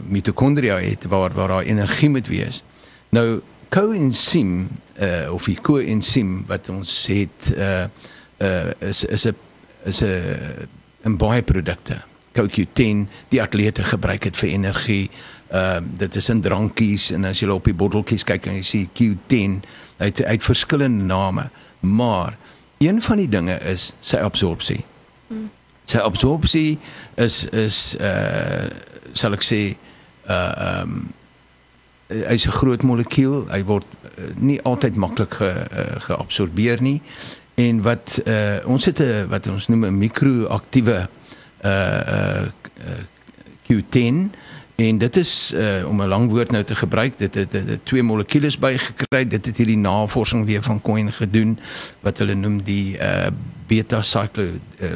mitokondria 0.07 0.79
het 0.81 1.05
waar 1.11 1.33
waar 1.35 1.47
daar 1.47 1.67
energie 1.67 2.09
moet 2.09 2.27
wees. 2.27 2.63
Nou 3.09 3.41
coenzym 3.69 4.69
uh 5.01 5.33
of 5.33 5.45
die 5.45 5.59
coenzym 5.61 6.43
wat 6.47 6.69
ons 6.69 6.93
het 7.11 7.51
uh 7.57 7.85
uh 8.41 8.71
is 8.79 9.05
is 9.05 9.25
'n 9.25 9.35
is 9.85 10.01
'n 10.01 10.67
'n 11.05 11.17
baie 11.17 11.41
produkte. 11.43 12.01
CoQ10 12.35 13.07
die 13.29 13.41
atlete 13.41 13.83
gebruik 13.83 14.21
dit 14.21 14.37
vir 14.37 14.49
energie. 14.49 15.09
Ehm 15.49 15.83
uh, 15.83 15.97
dit 15.97 16.15
is 16.15 16.29
in 16.29 16.41
drankies 16.41 17.11
en 17.11 17.25
as 17.25 17.39
jy 17.39 17.47
op 17.53 17.67
die 17.69 17.73
botteltjies 17.77 18.23
kyk 18.25 18.47
en 18.49 18.55
jy 18.57 18.63
sien 18.65 18.87
Q10 18.97 19.59
uit 19.97 20.23
uit 20.23 20.43
verskillende 20.43 21.05
name, 21.05 21.49
maar 21.79 22.37
een 22.81 23.01
van 23.01 23.17
die 23.21 23.29
dinge 23.29 23.59
is 23.61 23.91
sy 23.99 24.17
absorpsie. 24.17 24.81
Hmm. 25.27 25.51
Sy 25.85 26.01
absorpsie 26.01 26.79
is 27.21 27.45
is 27.53 27.95
uh 28.01 28.65
sal 29.13 29.37
ek 29.37 29.45
sê 29.45 29.61
uh 30.25 30.33
ehm 30.33 30.81
um, 30.81 31.13
hy's 32.09 32.45
'n 32.45 32.57
groot 32.57 32.81
molekuul. 32.81 33.45
Hy 33.49 33.63
word 33.65 33.85
uh, 33.85 34.33
nie 34.35 34.61
altyd 34.61 34.95
maklik 34.95 35.33
ge, 35.33 35.49
uh, 35.49 36.01
geabsorbeer 36.09 36.81
nie. 36.81 37.01
En 37.55 37.81
wat 37.81 38.21
uh 38.25 38.65
ons 38.65 38.85
het 38.85 38.99
'n 38.99 39.29
wat 39.29 39.47
ons 39.47 39.67
noem 39.67 39.85
'n 39.85 39.97
mikroaktiewe 39.97 41.07
uh 41.65 41.69
uh 41.69 42.49
Q10 43.65 44.33
En 44.75 44.97
dit 44.97 45.15
is 45.15 45.53
uh 45.55 45.87
om 45.87 46.01
'n 46.01 46.07
lang 46.07 46.29
woord 46.29 46.51
nou 46.51 46.63
te 46.63 46.75
gebruik, 46.75 47.13
dit 47.17 47.35
het, 47.35 47.51
het, 47.51 47.69
het 47.69 47.85
twee 47.85 48.03
molekules 48.03 48.59
bygekry. 48.59 49.27
Dit 49.27 49.45
het 49.45 49.57
hierdie 49.57 49.77
navorsing 49.77 50.45
weer 50.45 50.61
van 50.61 50.81
Coin 50.81 51.11
gedoen 51.11 51.59
wat 51.99 52.17
hulle 52.17 52.33
noem 52.33 52.63
die 52.63 52.97
uh 52.97 53.27
beta 53.67 54.01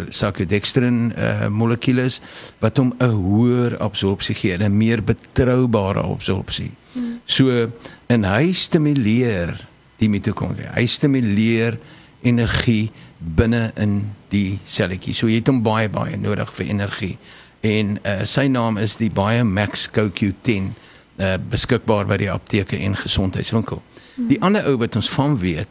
cyclodextrin 0.10 1.14
uh, 1.18 1.24
uh 1.42 1.48
molekules 1.48 2.22
wat 2.60 2.78
hom 2.78 2.94
'n 3.00 3.06
hoër 3.10 3.78
absorpsie 3.78 4.36
gee, 4.36 4.58
'n 4.58 4.78
meer 4.78 5.04
betroubare 5.04 6.02
absorpsie. 6.02 6.72
Hmm. 6.92 7.20
So 7.26 7.72
en 8.08 8.24
hy 8.24 8.52
stimuleer 8.52 9.68
die 9.98 10.10
mitokondria. 10.10 10.72
Hy 10.74 10.86
stimuleer 10.86 11.80
energie 12.22 12.92
binne 13.18 13.72
in 13.76 14.10
die 14.28 14.60
selletjie. 14.66 15.14
So 15.14 15.28
jy 15.28 15.36
het 15.36 15.48
hom 15.48 15.64
baie 15.64 15.90
baie 15.90 16.18
nodig 16.18 16.54
vir 16.54 16.66
energie 16.66 17.18
en 17.62 17.98
uh, 18.04 18.22
sy 18.24 18.48
naam 18.48 18.78
is 18.78 18.96
die 18.96 19.12
baie 19.12 19.44
Max 19.44 19.90
CoQ10 19.96 20.72
uh, 21.20 21.34
beskikbaar 21.50 22.08
by 22.08 22.18
die 22.22 22.32
apteke 22.32 22.78
en 22.78 22.96
gesondheidswinkel. 22.96 23.82
Hmm. 24.16 24.28
Die 24.32 24.40
ander 24.42 24.68
ou 24.70 24.78
wat 24.80 24.96
ons 24.96 25.10
van 25.12 25.38
weet 25.40 25.68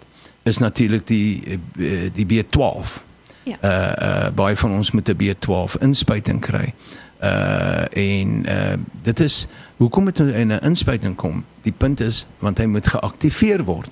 is 0.48 0.58
natuurlik 0.58 1.06
die 1.06 1.58
uh, 1.76 2.08
die 2.14 2.26
B12. 2.26 3.00
Ja. 3.48 3.56
Uh, 3.62 3.70
uh 4.08 4.30
baie 4.36 4.56
van 4.56 4.72
ons 4.76 4.90
moet 4.92 5.08
'n 5.08 5.16
B12 5.16 5.78
inspuiting 5.80 6.40
kry. 6.40 6.74
Uh 7.22 7.84
en 7.96 8.44
uh 8.48 8.76
dit 9.02 9.20
is 9.20 9.46
hoekom 9.76 10.04
dit 10.04 10.18
in 10.18 10.52
'n 10.52 10.60
inspuiting 10.62 11.16
kom. 11.16 11.44
Die 11.62 11.72
punt 11.72 12.00
is 12.00 12.26
want 12.38 12.58
hy 12.58 12.64
moet 12.64 12.86
geaktiveer 12.86 13.64
word. 13.64 13.90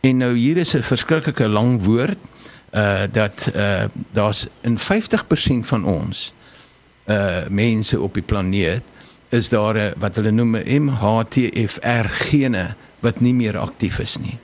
En 0.00 0.16
nou 0.16 0.36
hier 0.36 0.56
is 0.56 0.74
'n 0.74 0.82
verskriklike 0.82 1.48
lang 1.48 1.82
woord 1.82 2.18
uh 2.74 3.02
dat 3.12 3.50
uh 3.56 3.84
daar's 4.12 4.46
in 4.60 4.78
50% 4.78 5.66
van 5.66 5.84
ons 5.84 6.32
uh 7.06 7.48
mense 7.48 8.00
op 8.00 8.14
die 8.14 8.22
planeet 8.22 8.82
is 9.32 9.48
daar 9.48 9.74
'n 9.74 9.94
wat 9.98 10.14
hulle 10.14 10.30
noem 10.30 10.56
MHTFR 10.66 12.08
gene 12.08 12.74
wat 13.00 13.20
nie 13.20 13.34
meer 13.34 13.58
aktief 13.58 13.98
is 13.98 14.18
nie. 14.18 14.38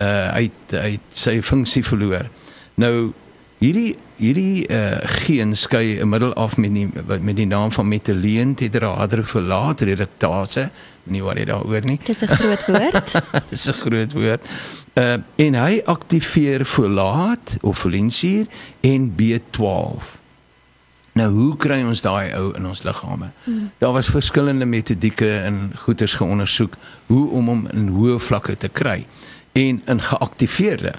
Uh 0.00 0.32
hy 0.34 0.42
het, 0.42 0.70
hy 0.70 0.90
het 0.90 1.10
sy 1.10 1.42
funksie 1.42 1.84
verloor. 1.84 2.28
Nou 2.74 3.12
hierdie 3.58 3.96
hierdie 4.16 4.66
uh 4.68 4.98
geen 5.24 5.56
skei 5.56 6.00
'n 6.00 6.08
middel 6.08 6.34
af 6.34 6.56
met 6.56 6.74
die 6.74 6.88
met 7.20 7.36
die 7.36 7.46
naam 7.46 7.72
van 7.72 7.88
metyleen 7.88 8.54
tetrahydrofolaat 8.54 9.80
reduktase. 9.80 10.70
Nie 11.04 11.22
wat 11.22 11.38
jy 11.38 11.44
daaroor 11.44 11.84
nie. 11.84 11.98
Dis 12.04 12.22
'n 12.22 12.28
groot 12.28 12.66
woord. 12.66 13.22
Dis 13.50 13.66
'n 13.66 13.72
groot 13.72 14.12
woord. 14.12 14.42
Uh 14.94 15.16
en 15.36 15.54
hy 15.54 15.82
aktiveer 15.84 16.64
folaat 16.64 17.56
of 17.62 17.78
folinsuur 17.78 18.46
en 18.80 19.14
B12. 19.16 20.23
Nou 21.14 21.28
hoe 21.30 21.56
kry 21.62 21.78
ons 21.86 22.02
daai 22.02 22.32
ou 22.34 22.48
in 22.58 22.66
ons 22.66 22.82
liggame? 22.82 23.30
Hmm. 23.44 23.70
Daar 23.78 23.92
was 23.94 24.10
verskillende 24.10 24.66
metodieke 24.66 25.30
en 25.46 25.70
goeters 25.84 26.16
geondersoek 26.18 26.74
hoe 27.06 27.28
om 27.30 27.50
hom 27.52 27.66
in 27.70 27.92
hoë 27.94 28.18
vlakke 28.18 28.56
te 28.58 28.68
kry 28.68 29.04
en 29.54 29.82
in 29.86 30.02
geaktiveerde 30.02 30.94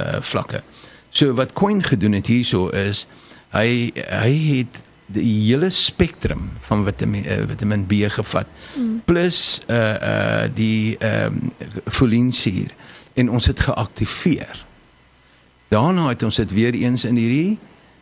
uh 0.00 0.20
vlakke. 0.24 0.62
So 1.10 1.34
wat 1.36 1.52
Coin 1.52 1.82
gedoen 1.84 2.16
het 2.16 2.30
hierso 2.32 2.68
is 2.68 3.04
hy 3.52 3.90
hy 3.92 4.32
het 4.46 4.80
die 5.12 5.26
hele 5.50 5.68
spektrum 5.74 6.50
van 6.64 6.86
vitamine 6.86 7.26
uh, 7.26 7.46
vitamin 7.50 7.84
B 7.86 8.06
gevat 8.08 8.48
hmm. 8.74 9.02
plus 9.04 9.60
uh 9.68 9.76
uh 9.76 10.44
die 10.54 10.96
ehm 10.98 11.36
um, 11.36 11.52
folinsuur 11.84 12.72
en 13.14 13.30
ons 13.30 13.46
het 13.46 13.60
geaktiveer. 13.60 14.64
Daarna 15.68 16.08
het 16.08 16.22
ons 16.22 16.36
dit 16.36 16.52
weer 16.52 16.74
eens 16.74 17.04
in 17.04 17.16
hierdie 17.20 17.58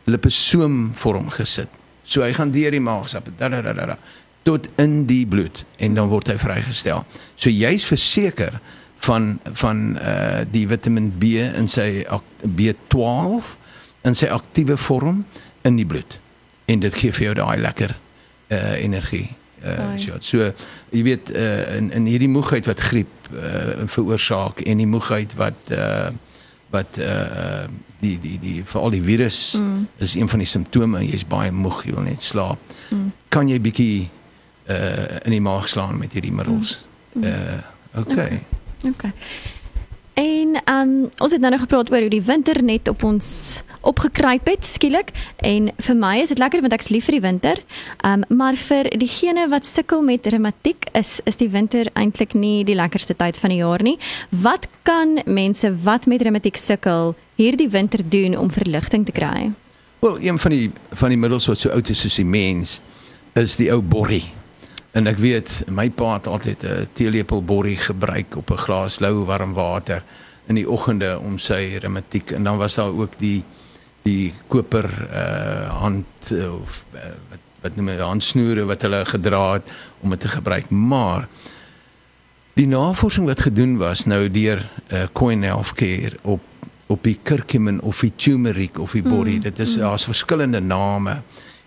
liposoom 0.09 0.89
vorm 0.97 1.29
gesit. 1.33 1.69
So 2.03 2.23
hy 2.25 2.33
gaan 2.33 2.51
deur 2.51 2.73
die 2.73 2.83
maagsap 2.83 3.29
tot 4.47 4.67
in 4.81 5.05
die 5.05 5.25
bloed 5.27 5.63
en 5.77 5.97
dan 5.97 6.09
word 6.09 6.31
hy 6.31 6.37
vrygestel. 6.41 7.03
So 7.35 7.51
jy's 7.53 7.85
verseker 7.89 8.59
van 9.05 9.39
van 9.61 9.97
uh 9.99 10.41
die 10.51 10.65
Vitamiin 10.67 11.11
B 11.19 11.39
in 11.39 11.67
sy 11.71 12.05
B12 12.43 13.55
in 14.07 14.15
sy 14.15 14.29
aktiewe 14.31 14.77
vorm 14.77 15.25
in 15.67 15.77
die 15.79 15.85
bloed. 15.85 16.19
En 16.65 16.79
dit 16.79 16.95
gee 16.95 17.13
vir 17.15 17.29
jou 17.29 17.35
daai 17.41 17.59
lekker 17.61 17.93
uh 17.93 18.73
energie. 18.79 19.29
Uh 19.59 19.91
so, 19.99 20.17
so 20.23 20.51
jy 20.95 21.03
weet 21.03 21.31
uh 21.35 21.77
in 21.77 21.91
in 21.95 22.07
hierdie 22.09 22.31
moegheid 22.31 22.67
wat 22.69 22.81
griep 22.91 23.31
uh 23.33 23.85
veroorsaak 23.85 24.63
en 24.65 24.81
die 24.83 24.89
moegheid 24.89 25.35
wat 25.39 25.75
uh 25.75 26.09
wat 26.73 26.97
uh 26.97 27.67
die 27.99 28.15
die 28.23 28.37
die 28.39 28.59
veral 28.63 28.93
die 28.95 29.03
virus 29.03 29.53
mm. 29.59 29.87
is 29.97 30.15
een 30.15 30.29
van 30.31 30.39
die 30.39 30.47
simptome 30.47 31.01
jy's 31.03 31.25
baie 31.27 31.51
moeg 31.51 31.83
jy 31.83 31.95
wil 31.97 32.05
net 32.07 32.23
slaap 32.23 32.59
mm. 32.89 33.11
kan 33.33 33.49
jy 33.51 33.59
bietjie 33.59 34.09
uh 34.69 35.19
in 35.25 35.35
die 35.35 35.43
maag 35.43 35.67
slaan 35.67 35.97
met 35.99 36.13
hierdie 36.15 36.31
middels 36.31 36.77
mm. 37.13 37.23
uh 37.23 37.99
okay 37.99 38.13
okay, 38.13 38.91
okay. 38.93 39.13
En 40.19 40.61
ehm 40.63 40.89
um, 40.89 41.09
ons 41.17 41.31
het 41.31 41.41
nou 41.41 41.51
nog 41.51 41.61
gepraat 41.61 41.91
oor 41.91 41.99
hoe 41.99 42.09
die 42.09 42.23
winter 42.23 42.63
net 42.63 42.87
op 42.87 43.03
ons 43.03 43.27
opgekruip 43.81 44.47
het 44.47 44.65
skielik 44.65 45.11
en 45.45 45.69
vir 45.77 45.95
my 45.95 46.15
is 46.23 46.31
dit 46.33 46.39
lekker 46.39 46.61
want 46.61 46.73
ek's 46.73 46.89
lief 46.89 47.05
vir 47.07 47.19
die 47.19 47.25
winter. 47.27 47.61
Ehm 48.03 48.23
um, 48.29 48.37
maar 48.37 48.55
vir 48.55 48.89
diegene 48.99 49.47
wat 49.49 49.65
sukkel 49.65 50.01
met 50.01 50.27
reumatiek 50.27 50.89
is 50.93 51.19
is 51.25 51.37
die 51.37 51.49
winter 51.49 51.89
eintlik 51.93 52.33
nie 52.33 52.63
die 52.63 52.75
lekkerste 52.75 53.15
tyd 53.15 53.37
van 53.37 53.49
die 53.49 53.61
jaar 53.61 53.83
nie. 53.83 53.97
Wat 54.29 54.67
kan 54.83 55.19
mense 55.25 55.71
wat 55.83 56.05
met 56.05 56.21
reumatiek 56.21 56.57
sukkel 56.57 57.15
hierdie 57.35 57.69
winter 57.69 58.03
doen 58.03 58.37
om 58.37 58.51
verligting 58.51 59.05
te 59.05 59.11
kry? 59.11 59.51
Wel, 59.99 60.19
een 60.21 60.39
van 60.39 60.51
die 60.51 60.71
van 60.91 61.09
die 61.09 61.17
middels 61.17 61.47
wat 61.47 61.59
so 61.59 61.69
oud 61.69 61.89
is 61.89 62.01
soos 62.01 62.15
die 62.15 62.25
mens 62.25 62.79
is 63.33 63.55
die 63.55 63.71
ou 63.71 63.81
borrie. 63.81 64.25
En 64.91 65.07
ek 65.07 65.19
weet 65.21 65.63
my 65.69 65.89
pa 65.89 66.13
het 66.17 66.27
altyd 66.27 66.63
'n 66.63 66.87
teelepel 66.93 67.43
borrie 67.43 67.77
gebruik 67.77 68.35
op 68.35 68.51
'n 68.51 68.57
glas 68.57 68.99
lou 68.99 69.25
warm 69.25 69.53
water 69.53 70.03
in 70.47 70.55
die 70.55 70.69
oggende 70.69 71.19
om 71.19 71.37
sy 71.37 71.77
reumatiek 71.77 72.31
en 72.31 72.43
dan 72.43 72.57
was 72.57 72.75
daar 72.75 72.93
ook 72.93 73.19
die 73.19 73.43
die 74.03 74.33
koper 74.47 74.87
uh 75.09 75.67
hand 75.81 76.31
uh, 76.31 76.53
of 76.53 76.83
uh, 76.93 77.13
wat 77.29 77.45
wat 77.59 77.75
noem 77.75 77.91
jy 77.91 77.97
handsnoere 77.99 78.65
wat 78.69 78.83
hulle 78.87 79.01
gedra 79.07 79.41
het 79.57 79.71
om 79.99 80.13
dit 80.15 80.21
te 80.23 80.31
gebruik. 80.31 80.69
Maar 80.71 81.27
die 82.59 82.67
navorsing 82.67 83.27
wat 83.27 83.43
gedoen 83.47 83.77
was 83.79 84.05
nou 84.07 84.25
deur 84.31 84.63
uh, 84.63 85.05
Coin 85.13 85.43
Healthcare 85.43 86.19
op 86.23 86.45
op 86.89 87.03
die 87.05 87.19
curcumin 87.23 87.77
of 87.85 87.99
die 88.01 88.13
turmeric 88.17 88.79
of 88.81 88.95
die 88.97 89.03
borrie, 89.05 89.35
mm, 89.37 89.43
dit 89.45 89.59
is 89.61 89.75
mm. 89.75 89.83
daar's 89.83 90.07
verskillende 90.09 90.59
name, 90.59 91.19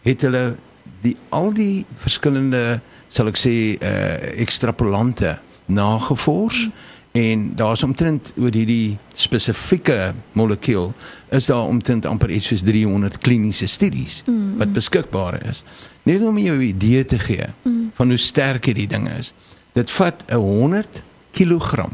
het 0.03 0.25
hulle 0.27 0.57
die 1.05 1.13
al 1.31 1.53
die 1.55 1.85
verskillende 2.03 2.81
sal 3.07 3.31
ek 3.31 3.39
sê 3.39 3.53
uh 3.79 4.33
ekstrapolante 4.43 5.37
nagevors 5.71 6.65
mm. 6.67 6.92
En 7.13 7.55
daar's 7.55 7.83
omtrent 7.83 8.33
oor 8.41 8.55
hierdie 8.57 8.97
spesifieke 9.15 10.15
molekuul 10.33 10.93
is 11.37 11.47
daar 11.47 11.69
omtrent 11.69 12.07
amper 12.09 12.31
iets 12.33 12.49
soos 12.53 12.65
300 12.65 13.19
kliniese 13.19 13.69
studies 13.69 14.23
mm. 14.27 14.57
wat 14.59 14.73
beskikbaar 14.73 15.37
is. 15.49 15.63
Net 16.09 16.25
om 16.25 16.39
jou 16.39 16.57
'n 16.57 16.69
idee 16.73 17.05
te 17.05 17.19
gee 17.19 17.47
mm. 17.63 17.91
van 17.95 18.09
hoe 18.09 18.17
sterk 18.17 18.65
hierdie 18.65 18.89
ding 18.89 19.09
is. 19.19 19.35
Dit 19.73 19.91
vat 19.91 20.25
'n 20.29 20.41
100 20.41 21.03
kg 21.33 21.89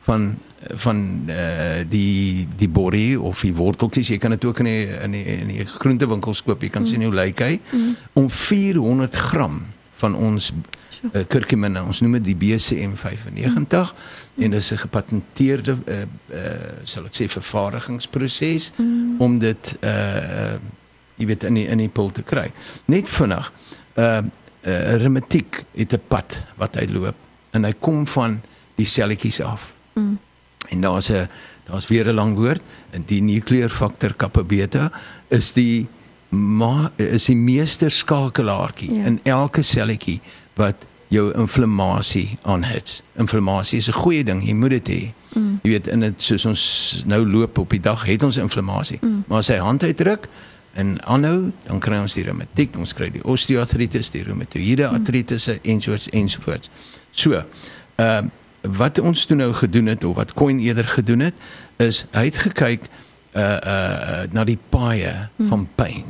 van 0.00 0.34
van 0.74 1.20
uh, 1.28 1.84
die 1.88 2.48
die 2.56 2.68
borrie 2.68 3.20
of 3.20 3.40
die 3.40 3.54
worteltjies 3.54 4.08
jy 4.08 4.18
kan 4.18 4.30
dit 4.30 4.44
ook 4.44 4.58
in 4.58 4.64
die, 4.64 4.86
in 4.86 5.10
die, 5.10 5.24
in 5.24 5.48
die 5.48 5.66
groentewinkels 5.68 6.42
koop 6.42 6.62
jy 6.62 6.70
kan 6.72 6.82
mm. 6.82 6.88
sien 6.88 7.04
hoe 7.04 7.14
lyk 7.14 7.40
hy 7.44 7.58
mm. 7.60 7.96
om 8.12 8.30
400 8.30 9.18
gram 9.28 9.60
van 10.02 10.14
ons 10.14 10.52
uh, 11.12 11.24
kurkumine 11.28 11.82
ons 11.82 12.00
noem 12.04 12.18
dit 12.18 12.30
die 12.30 12.36
BCM 12.38 12.94
95 12.98 13.92
mm. 13.94 14.44
en 14.44 14.50
dit 14.50 14.60
is 14.60 14.72
'n 14.72 14.82
gepatenteerde 14.84 15.76
uh, 15.86 15.98
uh, 16.30 16.78
sal 16.84 17.06
ek 17.06 17.16
sê 17.18 17.28
vervaardigingsproses 17.28 18.72
mm. 18.76 19.20
om 19.20 19.38
dit 19.38 19.76
uh, 19.80 20.56
jy 21.16 21.26
weet 21.26 21.44
in 21.44 21.54
die, 21.54 21.66
in 21.66 21.78
die 21.78 21.88
pul 21.92 22.10
te 22.12 22.22
kry 22.22 22.50
net 22.86 23.08
vinnig 23.08 23.52
'n 23.94 24.00
uh, 24.00 24.22
uh, 24.66 24.96
remetiek 24.96 25.64
het 25.74 25.92
'n 25.92 26.02
pad 26.08 26.42
wat 26.56 26.76
hy 26.76 26.86
loop 26.86 27.16
en 27.52 27.64
hy 27.64 27.72
kom 27.78 28.06
van 28.06 28.40
die 28.76 28.86
selletjies 28.86 29.40
af 29.40 29.72
mm. 29.94 30.18
en 30.68 30.80
daar's 30.80 31.10
'n 31.10 31.28
daar's 31.64 31.88
weer 31.88 32.08
'n 32.08 32.14
lang 32.14 32.36
woord 32.36 32.62
die 33.06 33.22
nukleerfaktor 33.22 34.14
kappa 34.14 34.42
beta 34.42 34.90
is 35.28 35.52
die 35.52 35.86
maar 36.34 36.90
is 36.96 37.28
die 37.30 37.36
meester 37.36 37.90
skakelaartjie 37.90 38.92
ja. 38.94 39.04
in 39.04 39.20
elke 39.22 39.62
selletjie 39.62 40.20
wat 40.54 40.86
jou 41.14 41.32
inflammasie 41.38 42.38
aanhits. 42.42 43.02
Inflammasie 43.18 43.78
is 43.78 43.88
'n 43.88 43.92
goeie 43.92 44.24
ding, 44.24 44.44
jy 44.46 44.54
moet 44.54 44.70
dit 44.70 44.88
hê. 44.88 45.12
Mm. 45.38 45.60
Jy 45.62 45.70
weet 45.70 45.86
in 45.86 46.00
dit 46.00 46.22
soos 46.22 46.44
ons 46.44 47.02
nou 47.06 47.26
loop 47.26 47.58
op 47.58 47.70
die 47.70 47.80
dag 47.80 48.04
het 48.04 48.22
ons 48.22 48.36
inflammasie. 48.36 48.98
Mm. 49.00 49.24
Maar 49.26 49.38
as 49.38 49.48
hy 49.48 49.56
hand 49.56 49.82
uitdruk 49.82 50.28
en 50.72 51.04
aanhou, 51.04 51.52
dan 51.66 51.78
kry 51.78 51.98
ons 51.98 52.14
die 52.14 52.24
reumatiek, 52.24 52.76
ons 52.76 52.92
kry 52.92 53.10
die 53.10 53.24
osteoartritis, 53.24 54.10
die 54.10 54.22
reumatoïede 54.22 54.88
mm. 54.88 54.94
artritis 54.94 55.48
ensovoorts 55.62 56.08
ensovoorts. 56.08 56.70
So, 57.10 57.44
ehm 57.96 58.24
uh, 58.24 58.30
wat 58.64 58.98
ons 58.98 59.26
toe 59.26 59.36
nou 59.36 59.52
gedoen 59.52 59.86
het 59.86 60.04
of 60.04 60.16
wat 60.16 60.32
Coin 60.32 60.58
eerder 60.58 60.84
gedoen 60.84 61.20
het, 61.20 61.34
is 61.76 62.06
hy 62.10 62.24
het 62.24 62.36
gekyk 62.36 62.88
uh 63.36 63.42
uh 63.42 64.22
na 64.32 64.44
die 64.44 64.58
paaie 64.70 65.28
mm. 65.36 65.46
van 65.46 65.68
pyn 65.74 66.04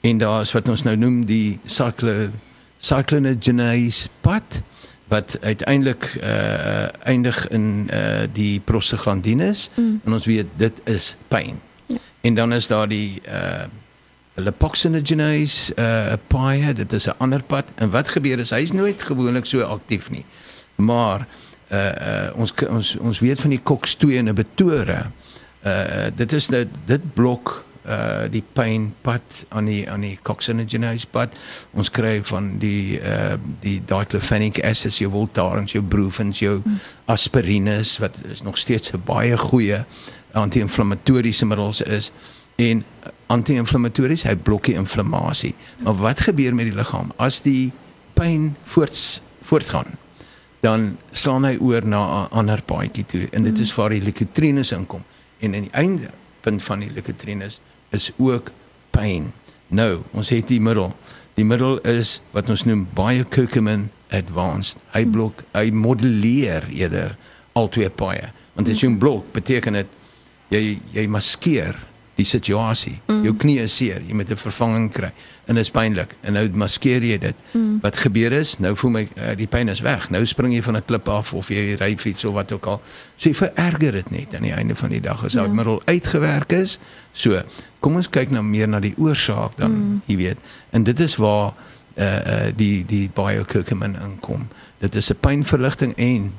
en 0.00 0.18
daar's 0.18 0.52
wat 0.52 0.68
ons 0.68 0.82
nou 0.82 0.96
noem 0.96 1.24
die 1.28 1.58
cyclo 1.64 2.30
cyclinogenase 2.80 4.08
pad 4.20 4.62
wat 5.10 5.36
uiteindelik 5.40 6.06
uh 6.22 6.88
eindig 7.02 7.48
in 7.48 7.90
uh 7.92 8.24
die 8.32 8.60
prostaglandines 8.60 9.68
mm. 9.74 10.00
en 10.04 10.12
ons 10.12 10.24
weet 10.24 10.46
dit 10.56 10.80
is 10.84 11.16
pyn. 11.28 11.58
Ja. 11.86 11.96
En 12.20 12.34
dan 12.34 12.52
is 12.52 12.66
daar 12.66 12.88
die 12.88 13.22
uh 13.26 13.66
lipoxygenase 14.34 15.74
uh 15.76 16.12
paaie, 16.26 16.72
dit 16.74 16.92
is 16.92 17.06
'n 17.06 17.18
ander 17.18 17.42
pad 17.42 17.64
en 17.74 17.90
wat 17.90 18.08
gebeur 18.08 18.38
is 18.38 18.50
hy's 18.50 18.72
nooit 18.72 19.02
gewoonlik 19.02 19.44
so 19.44 19.60
aktief 19.60 20.10
nie. 20.10 20.24
Maar 20.74 21.26
uh 21.72 21.76
uh 21.76 22.30
ons 22.34 22.54
ons 22.68 22.96
ons 22.96 23.18
weet 23.18 23.40
van 23.40 23.50
die 23.50 23.62
COX2 23.62 24.14
inhibitore. 24.22 25.06
Uh 25.64 26.06
dit 26.14 26.32
is 26.32 26.48
nou 26.48 26.64
dit 26.86 27.14
blok 27.14 27.64
uh 27.90 28.28
die 28.30 28.44
pynpad 28.54 29.44
aan 29.48 29.66
die 29.66 29.82
aan 29.90 30.04
die 30.06 30.18
coxinogenase 30.22 31.08
pad. 31.10 31.34
Ons 31.74 31.90
kry 31.90 32.20
van 32.30 32.58
die 32.62 33.00
uh 33.00 33.36
die 33.60 33.80
diclofenic 33.84 34.62
acids, 34.64 35.00
jou 35.02 35.10
voltarens, 35.10 35.72
jou 35.72 35.82
brufens, 35.82 36.38
jou 36.38 36.60
hmm. 36.62 36.80
aspirines 37.06 37.98
wat 37.98 38.20
is 38.30 38.42
nog 38.42 38.58
steeds 38.58 38.92
'n 38.92 39.02
baie 39.04 39.36
goeie 39.36 39.84
anti-inflammatoriese 40.32 41.46
middels 41.46 41.80
is 41.80 42.12
en 42.56 42.84
anti-inflammatories 43.26 44.26
hy 44.28 44.36
blok 44.36 44.68
die 44.68 44.76
inflammasie. 44.78 45.54
Maar 45.84 45.98
wat 46.02 46.20
gebeur 46.28 46.54
met 46.54 46.70
die 46.70 46.76
liggaam 46.76 47.12
as 47.16 47.40
die 47.46 47.72
pyn 48.18 48.54
voorts 48.64 49.22
voortgaan? 49.48 49.96
Dan 50.60 50.96
slaan 51.16 51.46
hy 51.48 51.56
oor 51.56 51.86
na 51.86 52.00
'n 52.24 52.28
ander 52.30 52.62
paadjie 52.62 53.06
toe 53.06 53.28
en 53.32 53.42
dit 53.42 53.58
is 53.58 53.74
waar 53.74 53.90
die 53.90 54.02
leukotrienes 54.02 54.72
inkom 54.72 55.04
en 55.40 55.54
aan 55.54 55.68
die 55.68 55.72
einde 55.72 56.10
punt 56.40 56.62
van 56.62 56.80
die 56.80 56.90
leukotrienes 56.90 57.60
is 57.90 58.10
ook 58.18 58.50
pyn. 58.90 59.32
Nou, 59.68 60.02
ons 60.12 60.28
het 60.28 60.48
die 60.50 60.60
middel. 60.60 60.92
Die 61.38 61.44
middel 61.46 61.78
is 61.86 62.18
wat 62.34 62.50
ons 62.50 62.64
noem 62.66 62.86
biokurkumin 62.94 63.88
advanced. 64.10 64.80
Hy 64.94 65.04
blok, 65.06 65.44
hy 65.54 65.70
modelleer 65.70 66.66
eerder 66.74 67.16
al 67.58 67.70
twee 67.72 67.90
paaie. 67.90 68.30
Want 68.54 68.68
as 68.68 68.82
jy 68.82 68.88
'n 68.90 68.98
blok 68.98 69.32
beteken 69.32 69.72
dit 69.72 69.86
jy 70.50 70.78
jy 70.92 71.06
maskeer 71.06 71.76
die 72.20 72.28
situasie. 72.28 72.96
Mm. 73.06 73.22
Jou 73.26 73.34
knie 73.40 73.58
is 73.62 73.74
seer, 73.76 74.00
jy 74.06 74.14
moet 74.16 74.30
'n 74.30 74.36
vervanging 74.40 74.90
kry 74.92 75.10
en 75.46 75.58
dit 75.58 75.64
is 75.64 75.70
pynlik 75.70 76.14
en 76.22 76.36
nou 76.36 76.44
maskeer 76.54 77.02
jy 77.02 77.18
dit. 77.18 77.36
Mm. 77.52 77.80
Wat 77.82 77.96
gebeur 77.96 78.32
is, 78.32 78.58
nou 78.58 78.74
voel 78.76 78.90
my 78.90 79.02
uh, 79.16 79.34
die 79.36 79.48
pyn 79.50 79.68
is 79.68 79.80
weg. 79.80 80.10
Nou 80.10 80.24
spring 80.26 80.54
jy 80.54 80.62
van 80.62 80.76
'n 80.76 80.84
klip 80.86 81.08
af 81.08 81.32
of 81.34 81.48
jy 81.48 81.76
ry 81.80 81.96
fiets 81.96 82.24
of 82.24 82.34
wat 82.34 82.52
ook 82.52 82.66
al. 82.66 82.80
So 83.16 83.28
jy 83.28 83.34
vererger 83.34 83.92
dit 83.92 84.10
net 84.10 84.34
aan 84.34 84.42
die 84.42 84.54
einde 84.54 84.74
van 84.74 84.90
die 84.90 85.00
dag 85.00 85.24
as 85.24 85.32
ja. 85.32 85.42
dit 85.42 85.52
middel 85.52 85.82
uitgewerk 85.86 86.52
is. 86.52 86.78
So, 87.12 87.42
kom 87.80 87.96
ons 87.96 88.08
kyk 88.08 88.30
nou 88.30 88.42
meer 88.42 88.68
na 88.68 88.80
die 88.80 88.94
oorsaak 88.96 89.56
dan, 89.56 89.72
mm. 89.72 90.02
jy 90.06 90.16
weet. 90.16 90.38
En 90.70 90.84
dit 90.84 91.00
is 91.00 91.16
waar 91.16 91.54
uh 91.96 92.04
uh 92.04 92.50
die 92.56 92.84
die 92.86 93.10
biokurkumin 93.14 93.96
inkom. 94.00 94.48
Dit 94.78 94.94
is 94.94 95.10
'n 95.10 95.16
pynverligting 95.20 95.94
en 95.96 96.32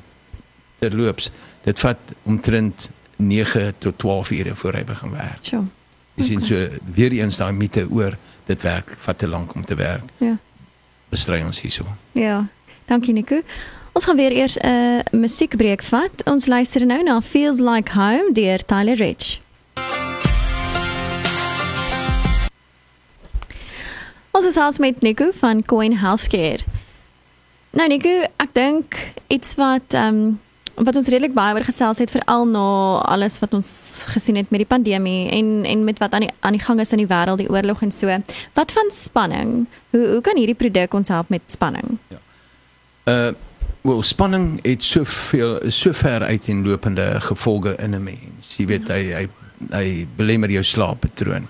terloops, 0.80 1.32
dit 1.64 1.80
vat 1.80 1.98
omtrent 2.24 2.90
9 3.22 3.74
tot 3.78 3.98
12 3.98 4.32
ure 4.32 4.56
voor 4.56 4.74
hy 4.74 4.84
begin 4.84 5.12
werk. 5.12 5.46
Sjoe. 5.46 5.66
Jy 6.20 6.24
sien 6.28 6.42
so 6.46 6.68
weer 6.94 7.14
eens 7.16 7.38
daai 7.40 7.54
mite 7.56 7.86
oor 7.90 8.18
dit 8.46 8.62
werk 8.62 8.96
vat 9.06 9.18
te 9.18 9.28
lank 9.28 9.54
om 9.56 9.66
te 9.66 9.76
werk. 9.76 10.04
Ja. 10.18 10.38
Bestry 11.10 11.42
ons 11.46 11.62
hierso. 11.62 11.86
Ja. 12.18 12.48
Dankie 12.86 13.14
Nico. 13.14 13.42
Ons 13.92 14.06
gaan 14.06 14.16
weer 14.16 14.32
eers 14.32 14.58
'n 14.58 14.68
uh, 14.68 15.00
musiekbreek 15.12 15.84
vat. 15.84 16.24
Ons 16.26 16.46
luister 16.46 16.86
nou 16.86 17.04
na 17.04 17.22
Feels 17.22 17.60
Like 17.60 17.92
Home 17.92 18.30
deur 18.34 18.66
Tyler 18.66 18.96
Rich. 18.96 19.40
Ons 24.32 24.46
is 24.46 24.56
als 24.58 24.78
met 24.78 25.02
Nico 25.02 25.32
van 25.34 25.66
Coin 25.66 25.98
Healthcare. 25.98 26.60
Nou 27.72 27.88
Nico, 27.88 28.24
ek 28.36 28.54
dink 28.54 28.96
iets 29.28 29.56
wat 29.56 29.94
ehm 29.94 30.16
um, 30.16 30.40
wat 30.86 30.96
ons 30.96 31.10
redelik 31.12 31.34
baie 31.38 31.54
oor 31.56 31.66
gesels 31.66 32.02
het 32.02 32.12
veral 32.14 32.48
na 32.50 32.64
alles 33.14 33.40
wat 33.44 33.54
ons 33.58 33.70
gesien 34.14 34.40
het 34.40 34.50
met 34.50 34.64
die 34.64 34.70
pandemie 34.70 35.30
en 35.38 35.62
en 35.66 35.84
met 35.86 36.02
wat 36.02 36.14
aan 36.18 36.26
die 36.26 36.32
aan 36.40 36.58
die 36.58 36.64
gang 36.64 36.80
is 36.80 36.92
in 36.92 37.04
die 37.04 37.10
wêreld, 37.10 37.44
die 37.44 37.50
oorlog 37.50 37.82
en 37.86 37.92
so. 37.92 38.18
Wat 38.58 38.72
van 38.72 38.92
spanning? 38.92 39.66
Hoe 39.92 40.08
hoe 40.16 40.22
kan 40.22 40.38
hierdie 40.38 40.58
produk 40.58 40.94
ons 40.94 41.14
help 41.14 41.30
met 41.30 41.42
spanning? 41.48 41.98
Ja. 42.08 42.22
Uh 43.06 43.32
wel 43.82 44.02
spanning 44.06 44.60
het 44.62 44.84
soveel 44.84 45.72
so 45.74 45.94
ver 45.94 46.22
uiteenlopende 46.22 47.22
gevolge 47.22 47.76
in 47.76 47.96
'n 47.96 48.04
mens. 48.04 48.56
Jy 48.58 48.66
weet 48.66 48.88
ja. 48.88 48.94
hy 48.94 49.14
hy 49.14 49.28
hy 49.70 50.08
belemmer 50.16 50.50
jou 50.50 50.64
slaappatroon. 50.64 51.48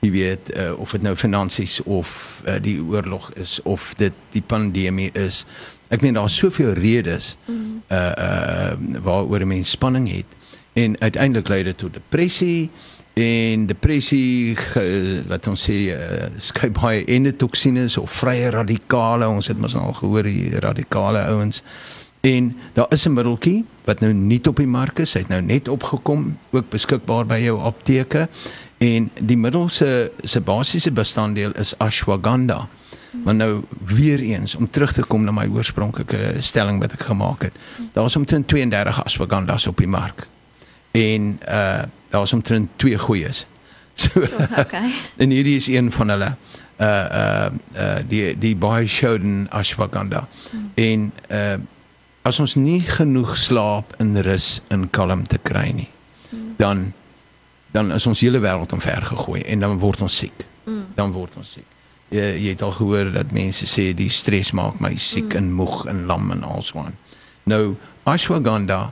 Jy 0.00 0.10
weet 0.10 0.56
uh, 0.56 0.72
of 0.78 0.90
dit 0.90 1.02
nou 1.02 1.16
finansies 1.16 1.82
of 1.82 2.42
uh, 2.46 2.56
die 2.60 2.80
oorlog 2.82 3.30
is 3.34 3.60
of 3.62 3.94
dit 3.96 4.12
die 4.32 4.42
pandemie 4.42 5.10
is 5.12 5.46
ek 5.94 6.02
meen 6.02 6.18
daar's 6.18 6.36
soveel 6.36 6.74
redes 6.74 7.36
mm. 7.46 7.82
uh 7.88 8.12
uh 8.26 9.00
waaroor 9.02 9.40
'n 9.40 9.48
mens 9.48 9.70
spanning 9.70 10.08
het. 10.10 10.30
En 10.74 11.00
uiteindelik 11.00 11.48
lei 11.48 11.62
dit 11.62 11.78
tot 11.78 11.92
depressie. 11.92 12.70
En 13.14 13.66
depressie 13.66 14.56
wat 15.30 15.46
ons 15.46 15.70
sê 15.70 15.76
uh, 15.94 16.26
skei 16.42 16.70
baie 16.74 17.04
endotoksines 17.04 17.96
of 17.96 18.10
vrye 18.10 18.50
radikale. 18.50 19.28
Ons 19.28 19.46
het 19.46 19.58
mos 19.58 19.76
al 19.78 19.92
gehoor 19.92 20.26
die 20.26 20.58
radikale 20.58 21.22
ouens. 21.30 21.62
En 22.20 22.56
daar 22.72 22.86
is 22.88 23.06
'n 23.06 23.12
middeltjie 23.12 23.64
wat 23.84 24.00
nou 24.00 24.12
nie 24.12 24.40
op 24.48 24.56
die 24.56 24.66
mark 24.66 24.98
is. 24.98 25.12
Hy 25.12 25.20
het 25.20 25.28
nou 25.28 25.42
net 25.42 25.68
opgekom 25.68 26.38
ook 26.50 26.68
beskikbaar 26.68 27.26
by 27.26 27.38
jou 27.38 27.60
apteke. 27.60 28.28
En 28.78 29.10
die 29.20 29.36
middel 29.36 29.68
se 29.68 30.10
se 30.22 30.40
basiese 30.40 30.90
bestanddeel 30.90 31.52
is 31.52 31.78
ashwagandha 31.78 32.68
Maar 33.22 33.34
nou 33.34 33.62
weer 33.84 34.20
eens 34.20 34.54
om 34.54 34.70
terug 34.70 34.92
te 34.92 35.02
kom 35.02 35.24
na 35.24 35.30
my 35.30 35.46
oorspronklike 35.46 36.34
stelling 36.38 36.80
wat 36.80 36.92
ek 36.92 37.06
gemaak 37.08 37.42
het. 37.42 37.58
Daar 37.92 38.04
is 38.04 38.16
omtrent 38.16 38.48
32 38.48 39.04
ashwagandas 39.04 39.66
op 39.66 39.76
die 39.76 39.88
mark. 39.88 40.26
En 40.90 41.38
uh 41.48 41.82
daar 42.08 42.22
is 42.22 42.32
omtrent 42.32 42.70
twee 42.76 42.98
goeies. 42.98 43.46
So 43.94 44.20
okay. 44.58 44.90
En 45.22 45.30
hierdie 45.30 45.56
is 45.56 45.66
een 45.66 45.92
van 45.92 46.08
hulle. 46.08 46.34
Uh 46.80 46.86
uh 46.86 47.46
uh 47.76 47.96
die 48.08 48.38
die 48.38 48.56
baie 48.56 48.86
shoden 48.86 49.46
ashwagandha. 49.50 50.28
Hmm. 50.50 50.70
En 50.74 51.12
uh 51.30 51.54
as 52.22 52.38
ons 52.40 52.54
nie 52.54 52.80
genoeg 52.80 53.36
slaap 53.36 53.92
en 53.98 54.22
rus 54.22 54.62
in 54.68 54.90
kalmte 54.90 55.38
kry 55.38 55.70
nie, 55.70 55.90
hmm. 56.30 56.54
dan 56.56 56.92
dan 57.70 57.92
is 57.92 58.06
ons 58.06 58.20
hele 58.20 58.40
wêreld 58.40 58.72
omver 58.72 59.02
gegooi 59.02 59.42
en 59.42 59.60
dan 59.60 59.78
word 59.78 60.00
ons 60.00 60.16
siek. 60.16 60.46
Hmm. 60.64 60.86
Dan 60.94 61.12
word 61.12 61.36
ons 61.36 61.52
siek. 61.52 61.73
Jy, 62.08 62.26
jy 62.42 62.52
het 62.52 62.62
al 62.62 62.74
gehoor 62.76 63.12
dat 63.14 63.32
mense 63.32 63.66
sê 63.70 63.92
die 63.96 64.10
stres 64.12 64.52
maak 64.56 64.80
my 64.82 64.94
siek 64.96 65.32
mm. 65.32 65.38
en 65.40 65.52
moeg 65.60 65.84
en 65.90 66.04
lam 66.10 66.30
en 66.34 66.44
alswaan. 66.46 66.96
Nou 67.50 67.76
ashwagandha 68.08 68.90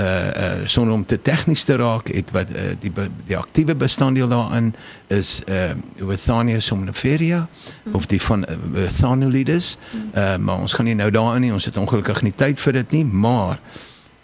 uh 0.00 0.06
uh 0.06 0.66
sonder 0.66 0.94
om 0.94 1.04
te 1.04 1.18
tegnies 1.22 1.64
te 1.68 1.76
raak 1.76 2.08
het 2.08 2.30
wat 2.32 2.48
uh, 2.56 2.70
die 2.80 2.92
die 3.28 3.36
aktiewe 3.36 3.74
bestanddeel 3.76 4.28
daarin 4.28 4.72
is 5.12 5.42
uh 5.48 5.74
Withania 5.96 6.60
somniferia 6.60 7.46
mm. 7.84 7.94
of 7.94 8.06
die 8.06 8.20
van 8.22 8.46
uh, 8.48 8.88
Thanolides. 8.88 9.76
Mm. 9.92 10.10
Uh 10.14 10.36
maar 10.36 10.64
ons 10.64 10.72
gaan 10.72 10.88
nie 10.88 10.96
nou 10.96 11.10
daarin 11.10 11.44
nie. 11.44 11.52
Ons 11.52 11.68
het 11.68 11.76
ongelukkig 11.76 12.22
nie 12.22 12.32
tyd 12.36 12.60
vir 12.60 12.80
dit 12.80 12.90
nie, 12.90 13.04
maar 13.04 13.60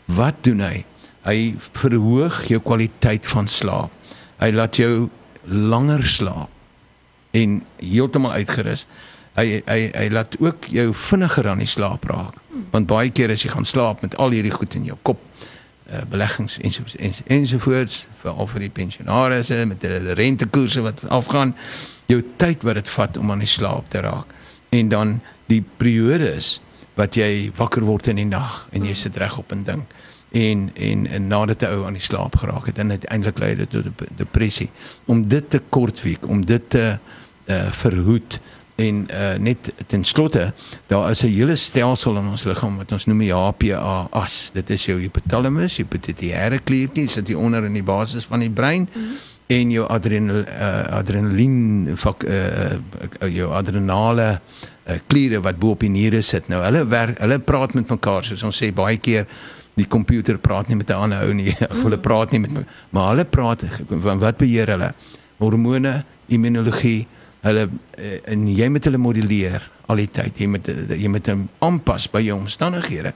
wat 0.05 0.41
doen 0.49 0.65
hy? 0.65 0.85
Hy 1.27 1.39
verhoog 1.77 2.45
jou 2.49 2.61
kwaliteit 2.63 3.27
van 3.27 3.49
slaap. 3.51 3.93
Hy 4.41 4.53
laat 4.55 4.77
jou 4.81 5.09
langer 5.45 6.07
slaap 6.07 6.56
en 7.37 7.61
heeltemal 7.83 8.39
uitgerus. 8.41 8.87
Hy 9.37 9.61
hy 9.67 9.81
hy 9.93 10.07
laat 10.13 10.37
ook 10.41 10.69
jou 10.73 10.89
vinniger 10.97 11.49
aan 11.51 11.61
die 11.61 11.69
slaap 11.69 12.09
raak. 12.09 12.41
Want 12.73 12.89
baie 12.89 13.13
keer 13.13 13.35
as 13.35 13.45
jy 13.45 13.53
gaan 13.53 13.69
slaap 13.69 14.03
met 14.05 14.17
al 14.23 14.33
hierdie 14.33 14.55
goed 14.55 14.75
in 14.79 14.87
jou 14.89 14.97
kop, 15.05 15.21
uh, 15.91 16.03
beleggings 16.11 16.59
en 16.65 16.73
so 16.73 16.85
ensovoorts 17.27 18.07
vir 18.23 18.33
al 18.33 18.49
vir 18.53 18.67
die 18.67 18.73
pensionaars 18.81 19.53
met 19.69 19.85
die 19.85 20.17
rentekoerse 20.19 20.85
wat 20.87 21.05
afgaan, 21.13 21.55
jou 22.09 22.23
tyd 22.41 22.65
wat 22.65 22.81
dit 22.81 22.95
vat 22.97 23.21
om 23.21 23.31
aan 23.31 23.45
die 23.45 23.51
slaap 23.51 23.91
te 23.93 24.01
raak. 24.01 24.33
En 24.73 24.89
dan 24.89 25.19
die 25.51 25.63
periodes 25.77 26.57
wat 26.97 27.17
jy 27.17 27.53
wakker 27.57 27.85
word 27.85 28.09
in 28.09 28.23
die 28.23 28.29
nag 28.29 28.65
en 28.73 28.87
jy 28.89 28.95
sit 28.97 29.19
reg 29.21 29.37
op 29.39 29.53
en 29.53 29.67
dink 29.69 29.97
en 30.37 30.71
en 30.75 31.07
en 31.07 31.29
nadat 31.29 31.63
jy 31.63 31.69
ou 31.77 31.85
aan 31.87 31.97
die 31.97 32.05
slaap 32.05 32.37
geraak 32.41 32.67
het 32.71 32.79
en 32.83 32.91
uiteindelik 32.91 33.39
lei 33.39 33.53
dit 33.61 33.71
tot 33.71 34.07
depressie 34.19 34.69
om 35.07 35.23
dit 35.29 35.51
te 35.51 35.61
kortwiek 35.69 36.27
om 36.27 36.45
dit 36.45 36.71
te 36.71 36.97
uh, 37.47 37.73
verhoed. 37.73 38.41
En 38.77 39.07
uh, 39.11 39.39
net 39.41 39.73
ten 39.87 40.05
slotte 40.05 40.53
daar 40.87 41.11
is 41.11 41.23
'n 41.23 41.33
hele 41.33 41.57
stelsel 41.57 42.17
in 42.17 42.29
ons 42.29 42.45
liggaam 42.45 42.77
wat 42.77 42.93
ons 42.93 43.07
noem 43.07 43.19
die 43.19 43.33
HPA 43.33 44.09
as 44.11 44.51
dit 44.53 44.71
is 44.71 44.85
jou 44.85 44.99
hypothalamus 45.01 45.81
pituitêre 45.89 46.61
kliertjie 46.65 47.09
sit 47.09 47.27
hier 47.27 47.39
onder 47.39 47.65
in 47.65 47.73
die 47.73 47.83
basis 47.83 48.25
van 48.25 48.41
die 48.41 48.51
brein 48.51 48.89
mm 48.93 49.03
-hmm. 49.03 49.17
en 49.47 49.71
jou 49.71 49.87
adrenal 49.89 50.37
uh, 50.37 50.99
adrenalien 50.99 51.97
fak 51.97 52.25
uh, 52.25 52.77
jou 53.21 53.53
adrenale 53.53 54.41
uh, 54.87 54.95
kliere 55.07 55.41
wat 55.41 55.59
bo 55.59 55.71
op 55.71 55.81
die 55.81 55.91
niere 55.91 56.23
sit. 56.23 56.49
Nou 56.49 56.63
hulle 56.63 56.87
werk 56.87 57.19
hulle 57.19 57.39
praat 57.39 57.75
met 57.75 57.89
mekaar 57.89 58.25
soos 58.25 58.43
ons 58.43 58.63
sê 58.63 58.73
baie 58.73 58.97
keer 58.97 59.27
die 59.77 59.87
komputer 59.87 60.39
praat 60.39 60.69
nie 60.69 60.77
met 60.77 60.91
'n 60.91 60.93
ander 60.95 61.23
ou 61.23 61.33
nie 61.33 61.57
of 61.73 61.83
hulle 61.83 61.99
praat 61.99 62.31
nie 62.31 62.41
met 62.41 62.53
my, 62.53 62.65
maar 62.91 63.09
hulle 63.09 63.25
praat 63.25 63.65
wat 64.19 64.37
beheer 64.37 64.69
hulle? 64.69 64.93
Hormone 65.39 66.05
immunologie 66.27 67.07
hulle 67.47 67.69
eh, 67.97 68.21
en 68.33 68.47
jy 68.51 68.69
moet 68.73 68.89
hulle 68.89 69.01
moduleer 69.01 69.67
al 69.87 70.03
die 70.03 70.11
tyd 70.19 70.41
jy 70.41 70.51
moet 70.51 70.71
jy 70.93 71.11
moet 71.13 71.33
hom 71.33 71.47
aanpas 71.65 72.09
by 72.13 72.25
jou 72.27 72.39
omstandighede 72.39 73.15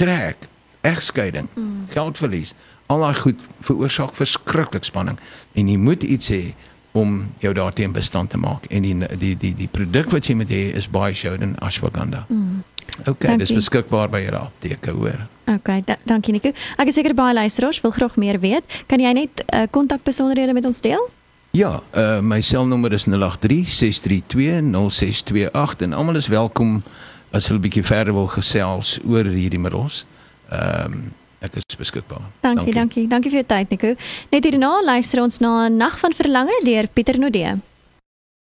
trek 0.00 0.48
egskeiding 0.86 1.50
mm. 1.54 1.90
geldverlies 1.94 2.54
al 2.92 3.02
daai 3.02 3.18
goed 3.18 3.42
veroorsaak 3.66 4.14
verskriklik 4.16 4.86
spanning 4.86 5.20
en 5.54 5.68
jy 5.72 5.76
moet 5.80 6.06
iets 6.06 6.32
hê 6.32 6.42
om 6.96 7.26
jou 7.38 7.52
daarteen 7.54 7.92
bestand 7.92 8.30
te 8.32 8.38
maak 8.40 8.64
en 8.70 8.86
die 8.86 8.94
die 9.20 9.34
die 9.36 9.52
die 9.56 9.68
produk 9.68 10.10
wat 10.14 10.28
jy 10.28 10.38
moet 10.40 10.52
hê 10.52 10.62
is 10.78 10.88
baie 10.88 11.14
Shodan 11.14 11.56
ashwagandha. 11.60 12.24
Mm. 12.28 12.62
OK, 13.10 13.26
dis 13.40 13.52
beskikbaar 13.52 14.08
by 14.08 14.22
jou 14.24 14.38
apteek, 14.38 14.86
hoor. 14.94 15.26
OK, 15.52 15.70
da 15.84 15.98
dankie 16.08 16.32
Nico. 16.32 16.52
Ek 16.80 16.88
is 16.88 16.96
seker 16.96 17.14
baie 17.18 17.34
luisteraars 17.36 17.82
wil 17.84 17.92
graag 17.92 18.16
meer 18.16 18.40
weet. 18.40 18.78
Kan 18.88 19.02
jy 19.04 19.12
net 19.18 19.44
kontak 19.74 20.00
uh, 20.00 20.06
besonderhede 20.08 20.56
met 20.56 20.68
ons 20.68 20.80
deel? 20.80 21.02
Ja, 21.56 21.82
uh, 21.96 22.18
my 22.20 22.40
selnommer 22.44 22.92
is 22.92 23.06
083 23.06 23.64
632 23.68 24.60
0628 24.90 25.80
en 25.80 25.92
almal 25.92 26.18
is 26.20 26.26
welkom 26.28 26.82
as 27.32 27.48
hulle 27.48 27.58
'n 27.58 27.64
bietjie 27.64 27.84
verder 27.84 28.12
wil 28.12 28.26
gesels 28.28 28.98
oor 29.08 29.24
hierdie 29.24 29.60
middels. 29.60 30.04
Ehm 30.50 30.92
um, 30.92 31.12
ek 31.40 31.56
is 31.56 31.76
beskikbaar. 31.78 32.28
Dankie, 32.40 32.56
dankie. 32.56 32.74
Dankie, 32.74 33.06
dankie 33.08 33.30
vir 33.30 33.40
jou 33.40 33.48
tyd, 33.48 33.70
Nico. 33.70 33.94
Net 34.30 34.44
hierna 34.44 34.82
luister 34.84 35.22
ons 35.22 35.38
na 35.38 35.68
'n 35.68 35.76
nag 35.76 35.98
van 35.98 36.12
verlange 36.12 36.60
deur 36.64 36.88
Pieter 36.92 37.18
Nodee. 37.18 37.56